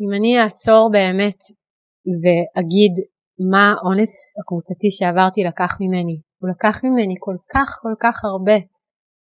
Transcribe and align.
אם 0.00 0.10
אני 0.16 0.42
אעצור 0.42 0.90
באמת 0.92 1.40
ואגיד 2.20 2.94
מה 3.52 3.64
האונס 3.72 4.14
הקבוצתי 4.38 4.90
שעברתי 4.90 5.40
לקח 5.50 5.72
ממני, 5.80 6.16
הוא 6.38 6.50
לקח 6.50 6.84
ממני 6.84 7.14
כל 7.18 7.36
כך 7.52 7.68
כל 7.82 7.94
כך 8.02 8.24
הרבה, 8.24 8.58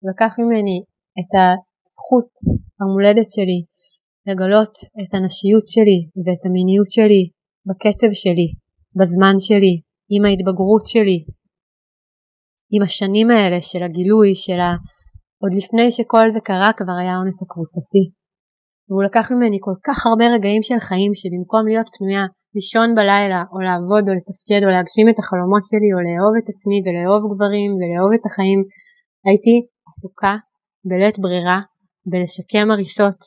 הוא 0.00 0.10
לקח 0.12 0.32
ממני 0.38 0.78
את 1.18 1.32
הזכות 1.38 2.32
המולדת 2.80 3.30
שלי 3.30 3.60
לגלות 4.28 4.74
את 5.02 5.14
הנשיות 5.14 5.68
שלי 5.68 5.98
ואת 6.24 6.42
המיניות 6.46 6.90
שלי 6.90 7.22
בקצב 7.68 8.12
שלי, 8.12 8.48
בזמן 8.98 9.36
שלי, 9.38 9.74
עם 10.14 10.24
ההתבגרות 10.24 10.86
שלי, 10.86 11.18
עם 12.72 12.82
השנים 12.82 13.30
האלה 13.30 13.58
של 13.62 13.82
הגילוי, 13.82 14.34
של 14.34 14.60
ה... 14.60 14.70
עוד 15.42 15.52
לפני 15.58 15.90
שכל 15.92 16.26
זה 16.34 16.40
קרה 16.40 16.70
כבר 16.76 16.96
היה 17.00 17.12
האונס 17.14 17.42
הקבוצתי. 17.42 18.17
והוא 18.88 19.02
לקח 19.02 19.32
ממני 19.32 19.58
כל 19.60 19.76
כך 19.86 20.06
הרבה 20.06 20.26
רגעים 20.34 20.62
של 20.62 20.78
חיים 20.88 21.12
שבמקום 21.20 21.62
להיות 21.66 21.88
פנויה 21.94 22.24
לישון 22.54 22.88
בלילה 22.94 23.42
או 23.52 23.58
לעבוד 23.66 24.04
או 24.08 24.14
לתפקד 24.18 24.60
או 24.64 24.70
להגשים 24.74 25.06
את 25.08 25.18
החלומות 25.18 25.64
שלי 25.68 25.88
או 25.94 25.98
לאהוב 26.06 26.34
את 26.40 26.46
עצמי 26.52 26.78
ולאהוב 26.82 27.22
גברים 27.32 27.70
ולאהוב 27.78 28.12
את 28.16 28.24
החיים 28.26 28.60
הייתי 29.26 29.56
עסוקה 29.88 30.34
בלית 30.88 31.16
ברירה 31.18 31.60
בלשקם 32.10 32.70
הריסות 32.70 33.18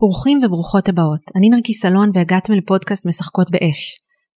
ברוכים 0.00 0.38
וברוכות 0.42 0.88
הבאות, 0.88 1.24
אני 1.36 1.48
נרקי 1.48 1.72
סלון 1.72 2.10
והגעתם 2.14 2.52
לפודקאסט 2.52 3.06
משחקות 3.06 3.50
באש. 3.50 3.80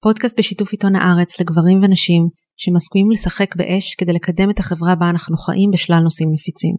פודקאסט 0.03 0.39
בשיתוף 0.39 0.71
עיתון 0.71 0.95
הארץ 0.95 1.41
לגברים 1.41 1.77
ונשים 1.83 2.42
שמסכימים 2.57 3.11
לשחק 3.11 3.55
באש 3.55 3.95
כדי 3.95 4.13
לקדם 4.13 4.49
את 4.49 4.59
החברה 4.59 4.95
בה 4.95 5.09
אנחנו 5.09 5.37
חיים 5.37 5.69
בשלל 5.73 5.99
נושאים 6.03 6.29
נפיצים. 6.33 6.75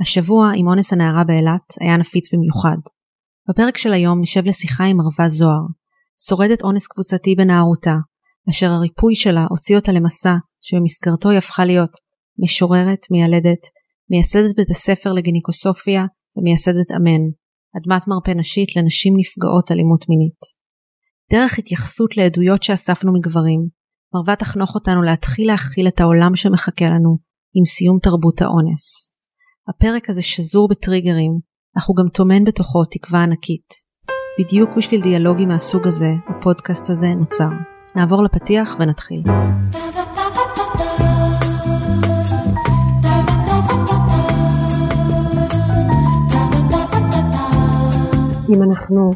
השבוע 0.00 0.52
עם 0.56 0.68
אונס 0.68 0.92
הנערה 0.92 1.24
באילת 1.24 1.66
היה 1.80 1.96
נפיץ 1.96 2.34
במיוחד. 2.34 2.76
בפרק 3.48 3.76
של 3.76 3.92
היום 3.92 4.20
נשב 4.20 4.42
לשיחה 4.44 4.84
עם 4.84 5.00
ערווה 5.00 5.28
זוהר, 5.28 5.64
שורדת 6.28 6.62
אונס 6.62 6.86
קבוצתי 6.86 7.34
בנערותה, 7.34 7.94
אשר 8.50 8.70
הריפוי 8.70 9.14
שלה 9.14 9.46
הוציא 9.50 9.76
אותה 9.76 9.92
למסע 9.92 10.34
שבמסגרתו 10.60 11.30
היא 11.30 11.38
הפכה 11.38 11.64
להיות 11.64 11.90
משוררת, 12.42 13.06
מיילדת, 13.10 13.62
מייסדת 14.10 14.56
בית 14.56 14.70
הספר 14.70 15.12
לגיניקוסופיה 15.12 16.04
ומייסדת 16.36 16.90
אמן, 16.96 17.22
אדמת 17.76 18.08
מרפא 18.08 18.30
נשית 18.30 18.76
לנשים 18.76 19.14
נפגעות 19.16 19.72
אלימות 19.72 20.04
מינית. 20.08 20.40
דרך 21.32 21.58
התייחסות 21.58 22.16
לעדויות 22.16 22.62
שאספנו 22.62 23.12
מגברים, 23.12 23.60
מרווה 24.14 24.36
תחנוך 24.36 24.74
אותנו 24.74 25.02
להתחיל 25.02 25.46
להכיל 25.46 25.88
את 25.88 26.00
העולם 26.00 26.36
שמחכה 26.36 26.84
לנו 26.84 27.16
עם 27.54 27.64
סיום 27.64 27.98
תרבות 28.02 28.42
האונס. 28.42 29.14
הפרק 29.68 30.10
הזה 30.10 30.22
שזור 30.22 30.68
בטריגרים, 30.68 31.32
אך 31.78 31.86
הוא 31.86 31.96
גם 31.96 32.08
טומן 32.08 32.44
בתוכו 32.44 32.84
תקווה 32.90 33.22
ענקית. 33.22 33.68
בדיוק 34.38 34.70
בשביל 34.76 35.02
דיאלוגים 35.02 35.48
מהסוג 35.48 35.86
הזה, 35.86 36.10
הפודקאסט 36.28 36.90
הזה 36.90 37.06
נוצר. 37.06 37.48
נעבור 37.96 38.22
לפתיח 38.24 38.76
ונתחיל. 38.78 39.22
אם 48.48 48.62
אנחנו 48.62 49.10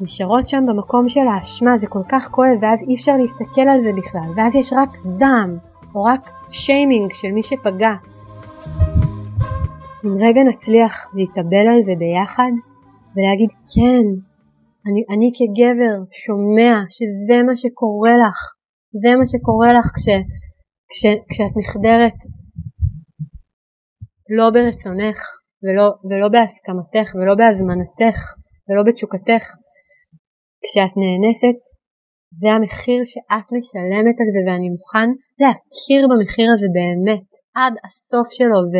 נשארות 0.00 0.48
שם 0.48 0.62
במקום 0.66 1.08
של 1.08 1.20
האשמה 1.36 1.78
זה 1.78 1.86
כל 1.86 2.02
כך 2.08 2.28
כואב 2.30 2.58
ואז 2.62 2.82
אי 2.88 2.94
אפשר 2.94 3.16
להסתכל 3.16 3.68
על 3.72 3.82
זה 3.82 3.90
בכלל 3.92 4.30
ואז 4.36 4.54
יש 4.54 4.72
רק 4.72 4.90
זעם 5.18 5.58
או 5.94 6.04
רק 6.04 6.30
שיימינג 6.50 7.12
של 7.12 7.32
מי 7.32 7.42
שפגע. 7.42 7.94
אם 10.04 10.10
רגע 10.28 10.40
נצליח 10.48 11.14
להתאבל 11.14 11.66
על 11.72 11.80
זה 11.86 11.92
ביחד 11.98 12.52
ולהגיד 13.16 13.50
כן, 13.74 14.06
אני, 14.86 15.02
אני 15.12 15.28
כגבר 15.36 15.96
שומע 16.24 16.74
שזה 16.90 17.42
מה 17.42 17.56
שקורה 17.56 18.10
לך, 18.10 18.38
זה 19.02 19.16
מה 19.18 19.26
שקורה 19.26 19.72
לך 19.78 19.86
כש, 19.96 20.08
כש, 20.90 21.06
כשאת 21.28 21.52
נחדרת 21.56 22.18
לא 24.36 24.50
ברצונך 24.50 25.18
ולא, 25.62 25.86
ולא 26.10 26.28
בהסכמתך 26.28 27.14
ולא 27.14 27.34
בהזמנתך 27.34 28.18
ולא 28.68 28.82
בתשוקתך. 28.86 29.44
כשאת 30.62 30.92
נאנסת, 31.00 31.56
זה 32.40 32.48
המחיר 32.54 33.00
שאת 33.12 33.46
משלמת 33.56 34.16
על 34.22 34.28
זה 34.34 34.40
ואני 34.46 34.68
מוכן 34.76 35.08
להכיר 35.42 36.00
במחיר 36.10 36.48
הזה 36.54 36.68
באמת 36.76 37.28
עד 37.60 37.74
הסוף 37.84 38.28
שלו 38.38 38.60
ו, 38.72 38.74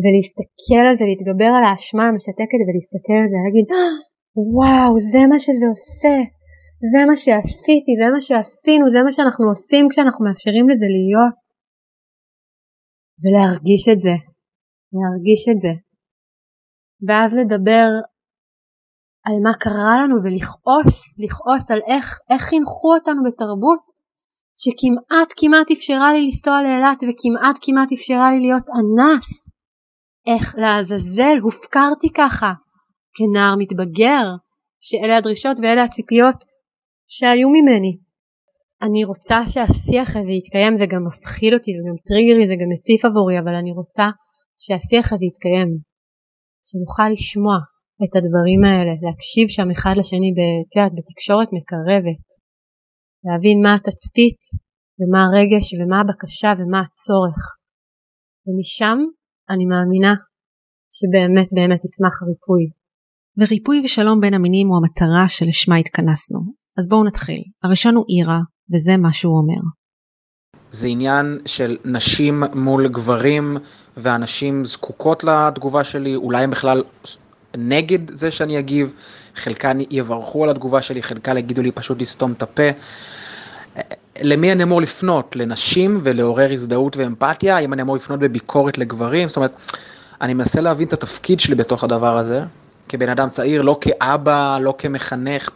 ולהסתכל 0.00 0.82
על 0.88 0.94
זה, 0.98 1.04
להתגבר 1.10 1.50
על 1.56 1.64
האשמה 1.66 2.04
המשתקת 2.08 2.60
ולהסתכל 2.64 3.18
על 3.20 3.28
זה 3.30 3.36
ולהגיד 3.38 3.66
וואו 4.54 4.92
זה 5.12 5.22
מה 5.30 5.38
שזה 5.44 5.66
עושה, 5.74 6.16
זה 6.92 7.00
מה 7.08 7.16
שעשיתי, 7.24 7.92
זה 8.00 8.06
מה 8.14 8.20
שעשינו, 8.20 8.84
זה 8.94 9.00
מה 9.06 9.12
שאנחנו 9.12 9.44
עושים 9.52 9.84
כשאנחנו 9.90 10.22
מאפשרים 10.26 10.66
לזה 10.68 10.88
להיות. 10.96 11.34
ולהרגיש 13.22 13.84
את 13.92 14.00
זה, 14.06 14.16
להרגיש 14.96 15.42
את 15.52 15.58
זה. 15.64 15.72
ואז 17.06 17.30
לדבר 17.40 17.86
על 19.26 19.36
מה 19.42 19.54
קרה 19.54 19.94
לנו 20.00 20.16
ולכעוס, 20.24 20.94
לכעוס 21.18 21.70
על 21.70 21.80
איך, 21.86 22.18
איך 22.30 22.42
חינכו 22.42 22.94
אותנו 22.94 23.22
בתרבות 23.26 23.82
שכמעט 24.60 25.28
כמעט 25.36 25.70
אפשרה 25.70 26.12
לי 26.12 26.26
לנסוע 26.26 26.62
לאילת 26.62 26.98
וכמעט 27.02 27.56
כמעט 27.62 27.92
אפשרה 27.92 28.30
לי 28.30 28.40
להיות 28.40 28.66
אנס. 28.78 29.26
איך 30.26 30.54
לעזאזל 30.58 31.38
הופקרתי 31.42 32.08
ככה 32.16 32.52
כנער 33.16 33.54
מתבגר 33.58 34.26
שאלה 34.80 35.16
הדרישות 35.16 35.56
ואלה 35.62 35.82
הציפיות 35.84 36.36
שהיו 37.08 37.48
ממני. 37.48 37.98
אני 38.82 39.04
רוצה 39.04 39.38
שהשיח 39.46 40.16
הזה 40.16 40.32
יתקיים, 40.40 40.78
זה 40.78 40.86
גם 40.86 41.06
מפחיד 41.06 41.52
אותי, 41.54 41.70
זה 41.76 41.82
גם 41.88 41.96
טריגרי, 42.08 42.46
זה 42.46 42.54
גם 42.60 42.68
מציף 42.72 43.04
עבורי, 43.04 43.38
אבל 43.38 43.54
אני 43.54 43.72
רוצה 43.72 44.06
שהשיח 44.58 45.12
הזה 45.12 45.24
יתקיים, 45.24 45.70
שנוכל 46.66 47.08
לשמוע, 47.12 47.56
את 48.04 48.12
הדברים 48.16 48.60
האלה, 48.64 48.92
להקשיב 49.04 49.46
שם 49.56 49.68
אחד 49.70 49.94
לשני 50.00 50.30
יודעת, 50.74 50.92
בתקשורת 50.96 51.48
מקרבת, 51.56 52.22
להבין 53.24 53.58
מה 53.64 53.72
התצפית 53.74 54.40
ומה 54.98 55.20
הרגש 55.26 55.66
ומה 55.74 55.98
הבקשה 56.00 56.50
ומה 56.58 56.80
הצורך. 56.84 57.40
ומשם 58.46 58.98
אני 59.50 59.64
מאמינה 59.72 60.14
שבאמת 60.96 61.48
באמת 61.56 61.80
יצמח 61.84 62.14
הריפוי. 62.22 62.64
וריפוי 63.38 63.80
ושלום 63.84 64.20
בין 64.20 64.34
המינים 64.34 64.68
הוא 64.68 64.76
המטרה 64.76 65.28
שלשמה 65.28 65.76
התכנסנו. 65.76 66.40
אז 66.78 66.88
בואו 66.88 67.04
נתחיל. 67.04 67.42
הראשון 67.62 67.94
הוא 67.94 68.04
אירה, 68.08 68.40
וזה 68.72 68.96
מה 68.96 69.12
שהוא 69.12 69.38
אומר. 69.38 69.62
זה 70.70 70.88
עניין 70.88 71.38
של 71.46 71.76
נשים 71.84 72.42
מול 72.54 72.88
גברים, 72.88 73.56
והנשים 73.96 74.64
זקוקות 74.64 75.24
לתגובה 75.24 75.84
שלי, 75.84 76.16
אולי 76.16 76.44
הם 76.44 76.50
בכלל 76.50 76.82
נגד 77.58 78.10
זה 78.10 78.30
שאני 78.30 78.58
אגיב, 78.58 78.92
חלקן 79.34 79.78
יברכו 79.90 80.44
על 80.44 80.50
התגובה 80.50 80.82
שלי, 80.82 81.02
חלקן 81.02 81.36
יגידו 81.36 81.62
לי 81.62 81.72
פשוט 81.72 82.00
לסתום 82.00 82.32
את 82.32 82.42
הפה. 82.42 82.62
למי 84.22 84.52
אני 84.52 84.62
אמור 84.62 84.80
לפנות? 84.80 85.36
לנשים 85.36 86.00
ולעורר 86.02 86.52
הזדהות 86.52 86.96
ואמפתיה? 86.96 87.56
האם 87.56 87.72
אני 87.72 87.82
אמור 87.82 87.96
לפנות 87.96 88.20
בביקורת 88.20 88.78
לגברים? 88.78 89.28
זאת 89.28 89.36
אומרת, 89.36 89.52
אני 90.20 90.34
מנסה 90.34 90.60
להבין 90.60 90.88
את 90.88 90.92
התפקיד 90.92 91.40
שלי 91.40 91.54
בתוך 91.54 91.84
הדבר 91.84 92.16
הזה, 92.16 92.40
כבן 92.88 93.08
אדם 93.08 93.28
צעיר, 93.30 93.62
לא 93.62 93.78
כאבא, 93.80 94.58
לא 94.62 94.74
כמחנך. 94.78 95.50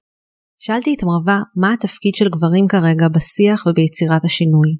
שאלתי 0.62 0.94
את 0.94 1.04
מרווה, 1.04 1.42
מה 1.56 1.72
התפקיד 1.72 2.14
של 2.14 2.28
גברים 2.28 2.66
כרגע 2.68 3.08
בשיח 3.14 3.66
וביצירת 3.66 4.24
השינוי? 4.24 4.76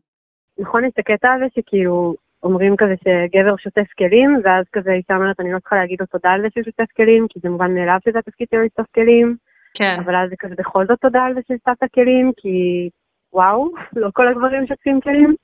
נכון, 0.59 0.85
יש 0.85 0.91
את 0.95 0.99
הקטע 0.99 1.29
הזה 1.37 1.45
שכאילו 1.55 2.15
אומרים 2.43 2.77
כזה 2.77 2.95
שגבר 3.05 3.57
שוטף 3.57 3.93
כלים, 3.99 4.41
ואז 4.45 4.65
כזה 4.73 4.93
אישה 4.93 5.17
אומרת, 5.17 5.41
אני 5.41 5.53
לא 5.53 5.59
צריכה 5.59 5.77
להגיד 5.77 6.01
לו 6.01 6.07
תודה 6.07 6.31
על 6.31 6.43
זה 6.43 6.49
שהוא 6.53 6.65
שוטף 6.65 6.93
כלים, 6.97 7.27
כי 7.29 7.41
זה 7.43 7.49
מובן 7.49 7.75
מאליו 7.75 7.99
שזה 8.05 8.19
התפקיד 8.19 8.49
שלו 8.51 8.63
לשטוף 8.63 8.87
כלים. 8.95 9.37
כן. 9.75 9.97
אבל 10.05 10.17
אז 10.17 10.31
זה 10.31 10.37
כזה 10.39 10.55
בכל 10.59 10.87
זאת 10.87 11.01
תודה 11.01 11.23
על 11.23 11.35
זה 11.35 11.41
ששטפת 11.41 11.93
כלים, 11.95 12.33
כי 12.37 12.89
וואו, 13.33 13.71
לא 13.97 14.09
כל 14.13 14.29
הגברים 14.29 14.67
שוטפים 14.67 15.01
כלים. 15.01 15.35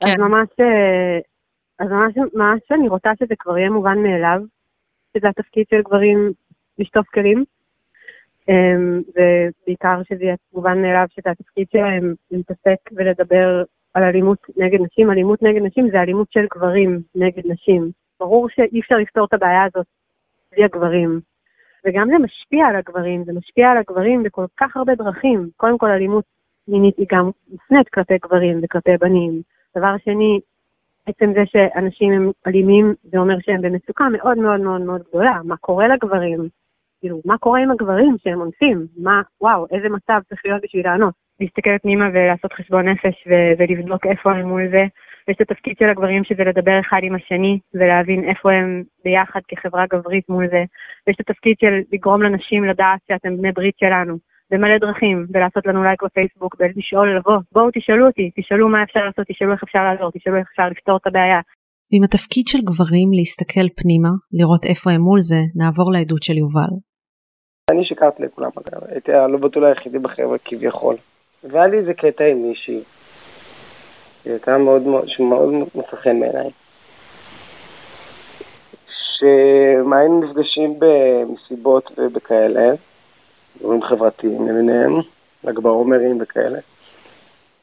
כן. 0.00 0.08
אז 0.08 0.14
ממש, 0.18 0.48
אה, 0.60 1.18
אז 1.78 1.90
ממש, 1.90 2.14
ממש 2.34 2.60
אני 2.70 2.88
רוצה 2.88 3.10
שזה 3.18 3.34
כבר 3.38 3.58
יהיה 3.58 3.70
מובן 3.70 3.98
מאליו, 3.98 4.40
שזה 5.16 5.28
התפקיד 5.28 5.66
של 5.70 5.82
גברים 5.82 6.32
לשטוף 6.78 7.06
כלים. 7.06 7.44
אמ, 8.48 9.02
ובעיקר 9.08 10.00
שזה 10.08 10.24
יהיה 10.24 10.34
מובן 10.52 10.82
מאליו 10.82 11.06
שזה 11.10 11.30
התפקיד 11.30 11.66
שלהם 11.72 12.14
להתעסק 12.30 12.78
ולדבר 12.92 13.64
על 13.96 14.02
אלימות 14.02 14.38
נגד 14.56 14.78
נשים. 14.80 15.10
אלימות 15.10 15.42
נגד 15.42 15.62
נשים 15.62 15.90
זה 15.90 16.00
אלימות 16.00 16.32
של 16.32 16.46
גברים 16.54 17.00
נגד 17.14 17.42
נשים. 17.46 17.90
ברור 18.20 18.48
שאי 18.48 18.80
אפשר 18.80 18.94
לפתור 18.96 19.24
את 19.24 19.34
הבעיה 19.34 19.64
הזאת 19.64 19.86
בלי 20.52 20.64
הגברים. 20.64 21.20
וגם 21.86 22.08
זה 22.08 22.18
משפיע 22.18 22.66
על 22.66 22.76
הגברים, 22.76 23.24
זה 23.24 23.32
משפיע 23.32 23.70
על 23.70 23.78
הגברים 23.78 24.22
בכל 24.22 24.44
כך 24.56 24.76
הרבה 24.76 24.94
דרכים. 24.94 25.48
קודם 25.56 25.78
כל 25.78 25.90
אלימות 25.90 26.24
מינית 26.68 26.98
היא 26.98 27.06
גם 27.12 27.30
מופנית 27.50 27.88
כלפי 27.88 28.18
גברים 28.24 28.60
וכלפי 28.62 28.96
בנים. 29.00 29.42
דבר 29.76 29.94
שני, 30.04 30.40
עצם 31.06 31.32
זה 31.34 31.42
שאנשים 31.46 32.12
הם 32.12 32.30
אלימים, 32.46 32.94
זה 33.02 33.18
אומר 33.18 33.36
שהם 33.40 33.62
במצוקה 33.62 34.04
מאוד 34.12 34.38
מאוד 34.38 34.60
מאוד 34.60 34.80
מאוד 34.80 35.02
גדולה. 35.08 35.40
מה 35.44 35.56
קורה 35.56 35.88
לגברים? 35.88 36.48
כאילו, 37.00 37.20
מה 37.24 37.38
קורה 37.38 37.60
עם 37.60 37.70
הגברים 37.70 38.16
שהם 38.18 38.40
אונסים? 38.40 38.86
מה, 38.96 39.22
וואו, 39.40 39.66
איזה 39.70 39.88
מצב 39.88 40.20
צריך 40.28 40.40
להיות 40.44 40.62
בשביל 40.62 40.84
לענות? 40.84 41.25
להסתכל 41.40 41.78
פנימה 41.82 42.08
ולעשות 42.12 42.52
חשבון 42.52 42.88
נפש 42.88 43.26
ו- 43.28 43.52
ולבדוק 43.58 44.06
איפה 44.06 44.32
הם 44.32 44.48
מול 44.48 44.68
זה. 44.70 44.84
יש 45.28 45.36
את 45.36 45.50
התפקיד 45.50 45.76
של 45.78 45.88
הגברים 45.88 46.24
שזה 46.24 46.44
לדבר 46.44 46.80
אחד 46.80 47.00
עם 47.02 47.14
השני 47.14 47.58
ולהבין 47.74 48.28
איפה 48.28 48.52
הם 48.52 48.82
ביחד 49.04 49.40
כחברה 49.48 49.84
גברית 49.86 50.28
מול 50.28 50.48
זה. 50.50 50.64
ויש 51.06 51.16
את 51.20 51.30
התפקיד 51.30 51.56
של 51.60 51.74
לגרום 51.92 52.22
לנשים 52.22 52.64
לדעת 52.64 53.00
שאתם 53.08 53.36
בני 53.36 53.52
ברית 53.52 53.78
שלנו. 53.78 54.16
במלא 54.50 54.78
דרכים, 54.78 55.26
ולעשות 55.32 55.66
לנו 55.66 55.82
לייק 55.82 56.02
בפייסבוק, 56.02 56.56
ולשאול, 56.58 57.16
לבוא, 57.16 57.38
בואו 57.52 57.70
תשאלו 57.74 58.06
אותי, 58.06 58.30
תשאלו 58.36 58.68
מה 58.68 58.82
אפשר 58.82 59.00
לעשות, 59.06 59.26
תשאלו 59.26 59.52
איך 59.52 59.62
אפשר 59.62 59.84
לעזור, 59.84 60.10
תשאלו 60.14 60.36
איך 60.36 60.48
אפשר 60.50 60.68
לפתור 60.68 60.96
את 60.96 61.06
הבעיה. 61.06 61.40
ועם 61.92 62.04
התפקיד 62.04 62.44
של 62.48 62.58
גברים 62.70 63.08
להסתכל 63.12 63.68
פנימה, 63.80 64.12
לראות 64.38 64.64
איפה 64.64 64.90
הם 64.90 65.00
מול 65.00 65.20
זה, 65.20 65.40
נעבור 65.60 65.92
לעדות 65.92 66.22
של 66.22 66.36
יובל. 66.42 66.72
אני 67.70 67.84
שיקרתי 67.84 68.22
לכולם 68.22 68.50
אגב, 68.58 68.80
הייתי 68.88 69.12
הלא 69.12 69.38
בטול 69.38 69.64
היחידי 69.64 69.98
בחבר'ה 69.98 70.38
כביכול. 70.44 70.96
והיה 71.44 71.66
לי 71.66 71.78
איזה 71.78 71.94
קטע 71.94 72.24
עם 72.24 72.42
מישהי, 72.42 72.82
היא 74.24 74.32
הייתה 74.32 74.58
מאוד 74.58 74.82
מאוד, 75.18 75.50
מצא 75.74 75.96
חן 75.96 76.20
בעיניי. 76.20 76.50
שהיינו 79.18 80.20
נפגשים 80.20 80.78
במסיבות 80.78 81.90
ובכאלה, 81.98 82.72
דברים 83.60 83.82
חברתיים 83.82 84.48
למיניהם, 84.48 84.96
ל"ג 85.44 85.58
בעומרים 85.58 86.18
וכאלה. 86.20 86.58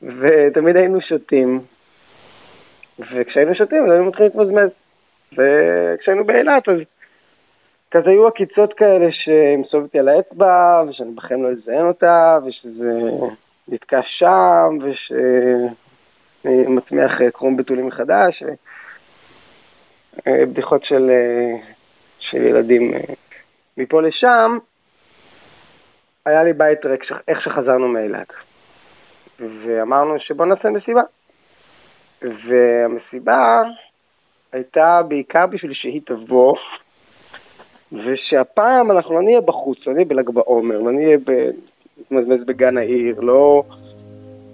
ותמיד 0.01 0.77
היינו 0.77 1.01
שותים, 1.01 1.61
וכשהיינו 2.99 3.55
שותים 3.55 3.83
אז 3.83 3.91
היינו 3.91 4.05
מתחילים 4.05 4.31
להתמזמז. 4.35 4.69
וכשהיינו 5.31 6.25
באילת 6.25 6.69
אז 6.69 6.79
כזה 7.91 8.09
היו 8.09 8.27
עקיצות 8.27 8.73
כאלה 8.73 9.07
שמסובבתי 9.11 9.99
על 9.99 10.09
האצבע, 10.09 10.83
ושאני 10.89 11.11
בכם 11.11 11.43
לא 11.43 11.49
אזיין 11.51 11.87
אותה, 11.87 12.39
ושזה 12.45 12.99
נתקע 13.67 13.99
שם, 14.03 14.77
ושאני 14.81 16.67
מצמיח 16.67 17.11
קרום 17.33 17.57
בתולים 17.57 17.87
מחדש, 17.87 18.43
בדיחות 20.27 20.85
של, 20.85 21.11
של 22.19 22.37
ילדים 22.45 22.93
מפה 23.77 24.01
לשם. 24.01 24.57
היה 26.25 26.43
לי 26.43 26.53
בית 26.53 26.85
ריק 26.85 27.03
איך 27.27 27.41
שחזרנו 27.41 27.87
מאילת. 27.87 28.33
ואמרנו 29.39 30.19
שבוא 30.19 30.45
נעשה 30.45 30.69
מסיבה. 30.69 31.01
והמסיבה 32.21 33.61
הייתה 34.51 35.01
בעיקר 35.07 35.45
בשביל 35.47 35.73
שהיא 35.73 36.01
תבוא, 36.05 36.55
ושהפעם 37.91 38.91
אנחנו 38.91 39.15
לא 39.15 39.21
נהיה 39.21 39.41
בחוץ, 39.41 39.87
לא 39.87 39.93
נהיה 39.93 40.05
בל"ג 40.05 40.29
בעומר, 40.29 40.77
לא 40.79 40.91
נהיה 40.91 41.17
מתמזמז 41.99 42.45
בגן 42.45 42.77
העיר, 42.77 43.19
לא... 43.19 43.63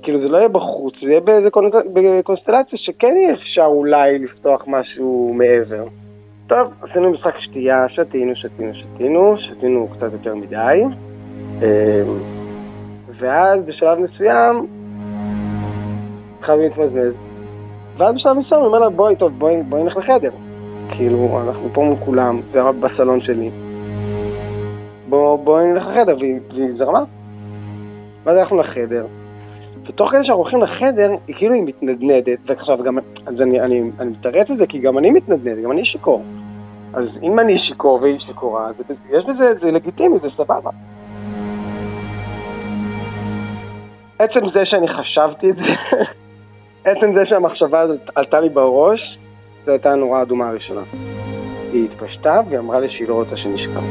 כאילו 0.02 0.20
זה 0.22 0.28
לא 0.28 0.38
יהיה 0.38 0.48
בחוץ, 0.48 0.94
זה 1.02 1.10
יהיה 1.10 1.20
באיזה 1.20 1.50
קונסטלציה 2.24 2.80
שכן 2.80 3.16
יהיה 3.16 3.34
אפשר 3.34 3.66
אולי 3.66 4.20
לפתוח 4.20 4.64
משהו 4.68 5.34
מעבר. 5.38 5.86
טוב, 6.48 6.74
עשינו 6.82 7.12
משחק 7.12 7.40
שתייה, 7.40 7.90
שתינו, 7.90 8.36
שתינו, 8.36 8.74
שתינו, 8.74 9.36
שתינו 9.38 9.88
קצת 9.88 10.14
יותר 10.14 10.36
מדי. 10.36 10.84
אמ, 11.62 12.20
ואז 13.20 13.66
בשלב 13.66 14.00
מסוים 14.00 14.68
התחלנו 16.38 16.62
להתמזמז. 16.62 17.14
ואז 17.98 18.16
בשלב 18.16 18.38
מסוים 18.38 18.62
הוא 18.62 18.68
אומר 18.68 18.80
לה, 18.80 18.90
בואי, 18.90 19.16
טוב, 19.16 19.40
בואי, 19.40 19.64
בואי 19.64 19.84
נלך 19.84 19.98
לחדר. 19.98 20.32
כאילו, 20.92 21.40
אנחנו 21.48 21.70
פה 21.74 21.84
מול 21.84 21.96
כולם, 22.06 22.42
זה 22.52 22.60
בסלון 22.80 23.22
שלי. 23.22 23.50
בוא, 25.10 25.36
בואי 25.36 25.68
נלך 25.68 25.84
לחדר, 25.88 26.18
והיא 26.18 26.74
זרמה. 26.78 27.04
ואז 28.24 28.38
הלכנו 28.38 28.58
לחדר. 28.58 29.06
ותוך 29.88 30.12
כדי 30.12 30.20
שאנחנו 30.24 30.42
הולכים 30.42 30.62
לחדר, 30.62 31.12
היא 31.28 31.36
כאילו 31.36 31.54
היא 31.54 31.64
מתנדנדת, 31.64 32.40
ועכשיו 32.46 32.84
גם, 32.84 32.98
אז 33.26 33.42
אני, 33.42 33.60
אני, 33.60 33.82
אני 34.00 34.10
מתרץ 34.10 34.50
את 34.52 34.58
זה 34.58 34.68
כי 34.68 34.80
גם 34.80 34.98
אני 34.98 35.12
מתנדנדת, 35.12 35.64
גם 35.64 35.72
אני 35.72 35.86
שיכור. 35.86 36.24
אז 36.94 37.06
אם 37.24 37.40
אני 37.40 37.60
שיכור 37.60 38.00
והיא 38.02 38.20
שיכורה, 38.20 38.72
יש 39.10 39.26
בזה, 39.26 39.54
זה 39.62 39.72
לגיטימי, 39.72 40.20
זה 40.22 40.28
סבבה. 40.38 40.70
עצם 44.20 44.40
זה 44.54 44.66
שאני 44.66 44.88
חשבתי 44.88 45.50
את 45.50 45.56
זה, 45.56 45.62
עצם 46.92 47.14
זה 47.14 47.26
שהמחשבה 47.26 47.80
הזאת 47.80 48.10
עלתה 48.16 48.40
לי 48.40 48.50
בראש, 48.50 49.20
זו 49.66 49.72
הייתה 49.72 49.92
הנורה 49.92 50.20
האדומה 50.20 50.50
הראשונה. 50.50 50.82
היא 51.72 51.86
התפשטה 51.86 52.42
והיא 52.48 52.60
אמרה 52.60 52.80
לי 52.80 52.90
שהיא 52.90 53.08
לא 53.08 53.14
רוצה 53.14 53.38
שנשכב. 53.38 53.84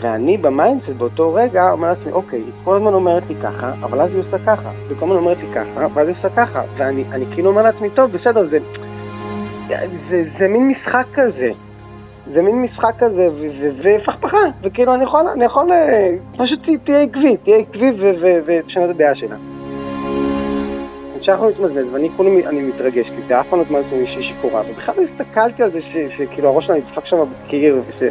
ואני 0.00 0.36
ב 0.36 0.43
mindset 0.43 0.88
באותו 0.88 1.34
רגע 1.34 1.70
אומר 1.70 1.88
לעצמי, 1.88 2.12
אוקיי, 2.12 2.38
היא 2.38 2.52
כל 2.64 2.76
הזמן 2.76 2.94
אומרת 2.94 3.22
לי 3.28 3.34
ככה, 3.42 3.72
אבל 3.82 4.00
אז 4.00 4.10
היא 4.10 4.20
עושה 4.20 4.38
ככה. 4.38 4.70
והיא 4.86 4.98
כל 4.98 5.04
הזמן 5.04 5.16
אומרת 5.16 5.38
לי 5.38 5.54
ככה, 5.54 5.86
ואז 5.94 6.08
היא 6.08 6.16
עושה 6.18 6.28
ככה. 6.36 6.62
ואני 6.76 7.26
כאילו 7.34 7.50
אומר 7.50 7.62
לעצמי, 7.62 7.90
טוב, 7.90 8.12
בסדר, 8.12 8.46
זה, 8.46 8.58
זה, 9.68 9.76
זה, 10.10 10.24
זה 10.38 10.48
מין 10.48 10.68
משחק 10.68 11.04
כזה. 11.14 11.50
זה 12.32 12.42
מין 12.42 12.62
משחק 12.62 12.94
כזה, 12.98 13.28
ופכפכה, 13.78 14.36
וכאילו 14.62 14.94
אני 14.94 15.04
יכול, 15.04 15.28
אני 15.28 15.44
יכול, 15.44 15.72
אה, 15.72 16.14
פשוט 16.38 16.58
תהיה 16.84 17.02
עקבי, 17.02 17.36
תהיה 17.36 17.56
עקבי 17.56 17.90
ותשנה 18.44 18.84
את 18.84 18.90
הדעה 18.90 19.14
שלה. 19.14 19.36
כשאנחנו 21.20 21.48
מתמזמז, 21.48 21.92
ואני 21.92 22.08
כולי 22.16 22.46
אני 22.46 22.60
מתרגש, 22.60 23.06
כי 23.06 23.22
זה 23.28 23.40
אף 23.40 23.48
פעם 23.48 23.58
לא 23.58 23.64
התמזמז 23.64 23.92
עם 23.92 24.00
מישהי 24.00 24.22
שיכורה, 24.22 24.62
ובכלל 24.70 24.94
לא 24.98 25.02
הסתכלתי 25.02 25.62
על 25.62 25.70
זה 25.70 25.80
שכאילו 26.16 26.48
הראש 26.48 26.66
שלה 26.66 26.76
נדפק 26.76 27.06
שם 27.06 27.16
בקיר, 27.46 27.82
שהיא 27.98 28.10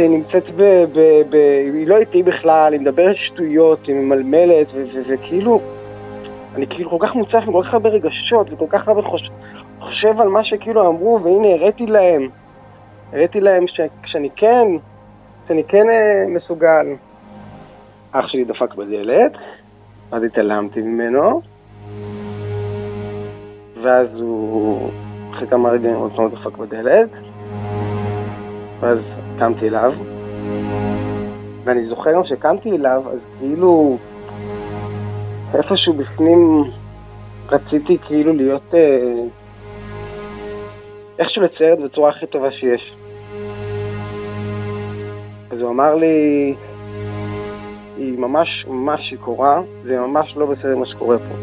נמצאת 0.00 0.44
ב... 0.56 0.62
ב, 0.92 0.98
ב 1.30 1.34
היא 1.74 1.86
לא 1.86 1.96
איתי 1.96 2.22
בכלל, 2.22 2.72
היא 2.72 2.80
מדברת 2.80 3.16
שטויות, 3.16 3.86
היא 3.86 3.94
ממלמלת, 3.94 4.66
וכאילו, 5.08 5.60
אני 6.54 6.66
כאילו 6.66 6.90
כל 6.90 7.06
כך 7.06 7.14
מוצף 7.14 7.42
עם 7.46 7.52
כל 7.52 7.62
כך 7.64 7.74
הרבה 7.74 7.88
רגשות, 7.88 8.52
וכל 8.52 8.66
כך 8.68 8.88
הרבה 8.88 9.02
חושב, 9.02 9.30
חושב 9.80 10.20
על 10.20 10.28
מה 10.28 10.44
שכאילו 10.44 10.88
אמרו, 10.88 11.20
והנה 11.22 11.48
הראיתי 11.48 11.86
להם. 11.86 12.28
הראיתי 13.12 13.40
להם 13.40 13.66
ש... 13.66 13.80
שאני 14.06 14.30
כן, 14.36 14.66
שאני 15.48 15.64
כן 15.64 15.90
אה, 15.90 16.24
מסוגל. 16.28 16.86
אח 18.12 18.28
שלי 18.28 18.44
דפק 18.44 18.74
בדלת, 18.74 19.32
אז 20.12 20.22
התעלמתי 20.22 20.80
ממנו, 20.80 21.40
ואז 23.82 24.20
הוא, 24.20 24.90
אחרי 25.30 25.46
כמה 25.46 25.68
רגעים 25.68 25.94
עוד 25.94 26.12
פעם 26.16 26.28
דפק 26.28 26.56
בדלת, 26.56 27.10
ואז 28.84 28.98
קמתי 29.38 29.68
אליו, 29.68 29.92
ואני 31.64 31.86
זוכר 31.86 32.12
גם 32.12 32.24
שקמתי 32.24 32.70
אליו, 32.70 33.02
אז 33.12 33.18
כאילו 33.38 33.98
איפשהו 35.54 35.92
בפנים 35.92 36.64
רציתי 37.48 37.98
כאילו 38.06 38.32
להיות, 38.32 38.74
אה, 38.74 39.12
איכשהו 41.18 41.42
לצייר 41.42 41.72
את 41.72 41.78
זה 41.78 41.84
בצורה 41.84 42.10
הכי 42.10 42.26
טובה 42.26 42.50
שיש. 42.50 42.96
אז 45.50 45.60
הוא 45.60 45.70
אמר 45.70 45.94
לי, 45.94 46.54
היא 47.96 48.18
ממש 48.18 48.66
ממש 48.68 49.00
שיכורה, 49.10 49.62
זה 49.82 50.00
ממש 50.00 50.36
לא 50.36 50.46
בסדר 50.46 50.76
מה 50.76 50.86
שקורה 50.86 51.18
פה. 51.18 51.34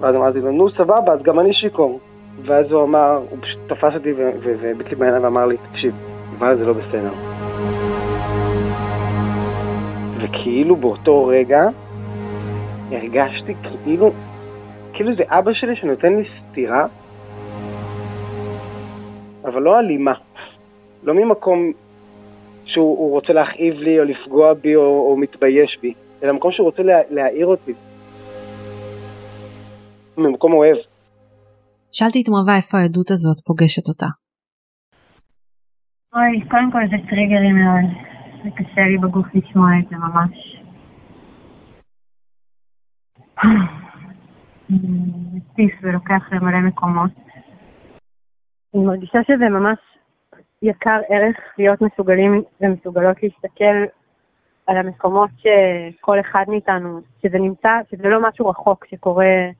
ואז 0.00 0.14
אמרתי 0.14 0.40
לו, 0.40 0.52
נו 0.52 0.70
סבבה, 0.70 1.12
אז 1.12 1.22
גם 1.22 1.40
אני 1.40 1.54
שיכור. 1.54 2.00
ואז 2.44 2.72
הוא 2.72 2.82
אמר, 2.82 3.20
הוא 3.30 3.38
פשוט 3.40 3.60
תפס 3.66 3.94
אותי 3.94 4.12
והביט 4.12 4.88
לי 4.88 4.96
בעיניים 4.96 5.24
ואמר 5.24 5.46
לי, 5.46 5.56
תקשיב, 5.72 5.94
אבל 6.38 6.56
זה 6.56 6.64
לא 6.64 6.72
בסדר. 6.72 7.12
וכאילו 10.18 10.76
באותו 10.76 11.26
רגע 11.26 11.68
הרגשתי 12.90 13.54
כאילו, 13.62 14.10
כאילו 14.92 15.16
זה 15.16 15.22
אבא 15.26 15.50
שלי 15.54 15.76
שנותן 15.76 16.16
לי 16.16 16.24
סטירה, 16.40 16.86
אבל 19.44 19.62
לא 19.62 19.78
אלימה. 19.78 20.12
לא 21.02 21.14
ממקום 21.14 21.72
שהוא 22.64 23.10
רוצה 23.10 23.32
להכאיב 23.32 23.74
לי 23.74 23.98
או 23.98 24.04
לפגוע 24.04 24.54
בי 24.54 24.76
או, 24.76 24.82
או 24.82 25.16
מתבייש 25.16 25.78
בי, 25.82 25.94
אלא 26.22 26.32
מקום 26.32 26.52
שהוא 26.52 26.64
רוצה 26.64 26.82
לה, 26.82 27.00
להעיר 27.10 27.46
אותי. 27.46 27.72
ממקום 30.16 30.52
אוהב. 30.52 30.76
שאלתי 31.92 32.22
את 32.22 32.28
מרווה 32.28 32.56
איפה 32.56 32.78
העדות 32.78 33.10
הזאת 33.10 33.40
פוגשת 33.46 33.88
אותה. 33.88 34.21
אוי, 36.14 36.48
קודם 36.50 36.72
כל 36.72 36.78
זה 36.90 36.96
טריגרי 37.10 37.52
מאוד. 37.52 37.90
זה 38.44 38.50
קשה 38.56 38.80
לי 38.80 38.98
בגוף 38.98 39.26
לשמוע 39.34 39.68
את 39.78 39.88
זה 39.88 39.96
ממש. 39.96 40.62
מציף 44.70 45.74
ולוקח 45.82 46.32
למלא 46.32 46.60
מקומות. 46.60 47.10
אני 48.74 48.84
מרגישה 48.84 49.18
שזה 49.26 49.48
ממש 49.48 49.78
יקר 50.62 51.00
ערך 51.08 51.36
להיות 51.58 51.80
מסוגלים 51.80 52.42
ומסוגלות 52.60 53.22
להסתכל 53.22 53.84
על 54.66 54.76
המקומות 54.76 55.30
שכל 55.36 56.20
אחד 56.20 56.44
מאיתנו, 56.48 57.00
שזה 57.22 57.38
נמצא, 57.38 57.80
שזה 57.90 58.08
לא 58.08 58.28
משהו 58.28 58.48
רחוק 58.48 58.86
שקורה 58.86 59.50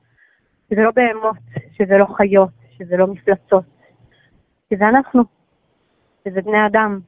שזה 0.69 0.81
לא 0.81 0.91
בהמות, 0.91 1.37
שזה 1.71 1.97
לא 1.97 2.05
חיות, 2.17 2.49
שזה 2.77 2.97
לא 2.97 3.07
מפלצות, 3.07 3.65
שזה 4.69 4.87
אנחנו, 4.87 5.23
שזה 6.23 6.41
בני 6.41 6.65
אדם. 6.67 6.99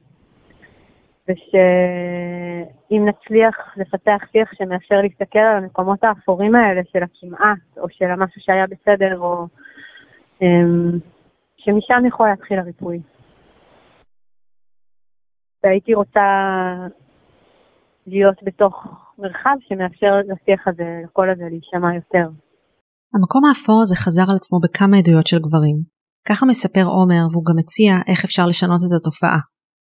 ושאם 1.28 3.08
נצליח 3.08 3.56
לפתח 3.76 4.20
שיח 4.32 4.50
שמאפשר 4.54 4.94
להסתכל 5.02 5.38
על 5.38 5.56
המקומות 5.56 6.04
האפורים 6.04 6.54
האלה 6.54 6.80
של 6.92 7.02
הכמעט, 7.02 7.78
או 7.78 7.86
של 7.90 8.04
המשהו 8.04 8.40
שהיה 8.40 8.66
בסדר, 8.66 9.18
או 9.18 9.46
אמ, 10.42 10.98
שמשם 11.56 12.06
יכול 12.08 12.28
להתחיל 12.28 12.58
הריפוי. 12.58 13.00
והייתי 15.64 15.94
רוצה 15.94 16.20
להיות 18.06 18.42
בתוך 18.42 18.86
מרחב 19.18 19.56
שמאפשר 19.60 20.14
לשיח 20.28 20.68
הזה, 20.68 21.00
לקול 21.04 21.30
הזה, 21.30 21.44
להישמע 21.50 21.94
יותר. 21.94 22.28
המקום 23.14 23.42
האפור 23.48 23.82
הזה 23.82 23.96
חזר 23.96 24.30
על 24.30 24.36
עצמו 24.36 24.58
בכמה 24.60 24.96
עדויות 24.98 25.26
של 25.26 25.38
גברים. 25.38 25.95
ככה 26.28 26.46
מספר 26.46 26.84
עומר, 26.84 27.26
והוא 27.32 27.44
גם 27.44 27.54
מציע 27.56 27.98
איך 28.08 28.24
אפשר 28.24 28.46
לשנות 28.46 28.80
את 28.80 28.92
התופעה. 29.00 29.38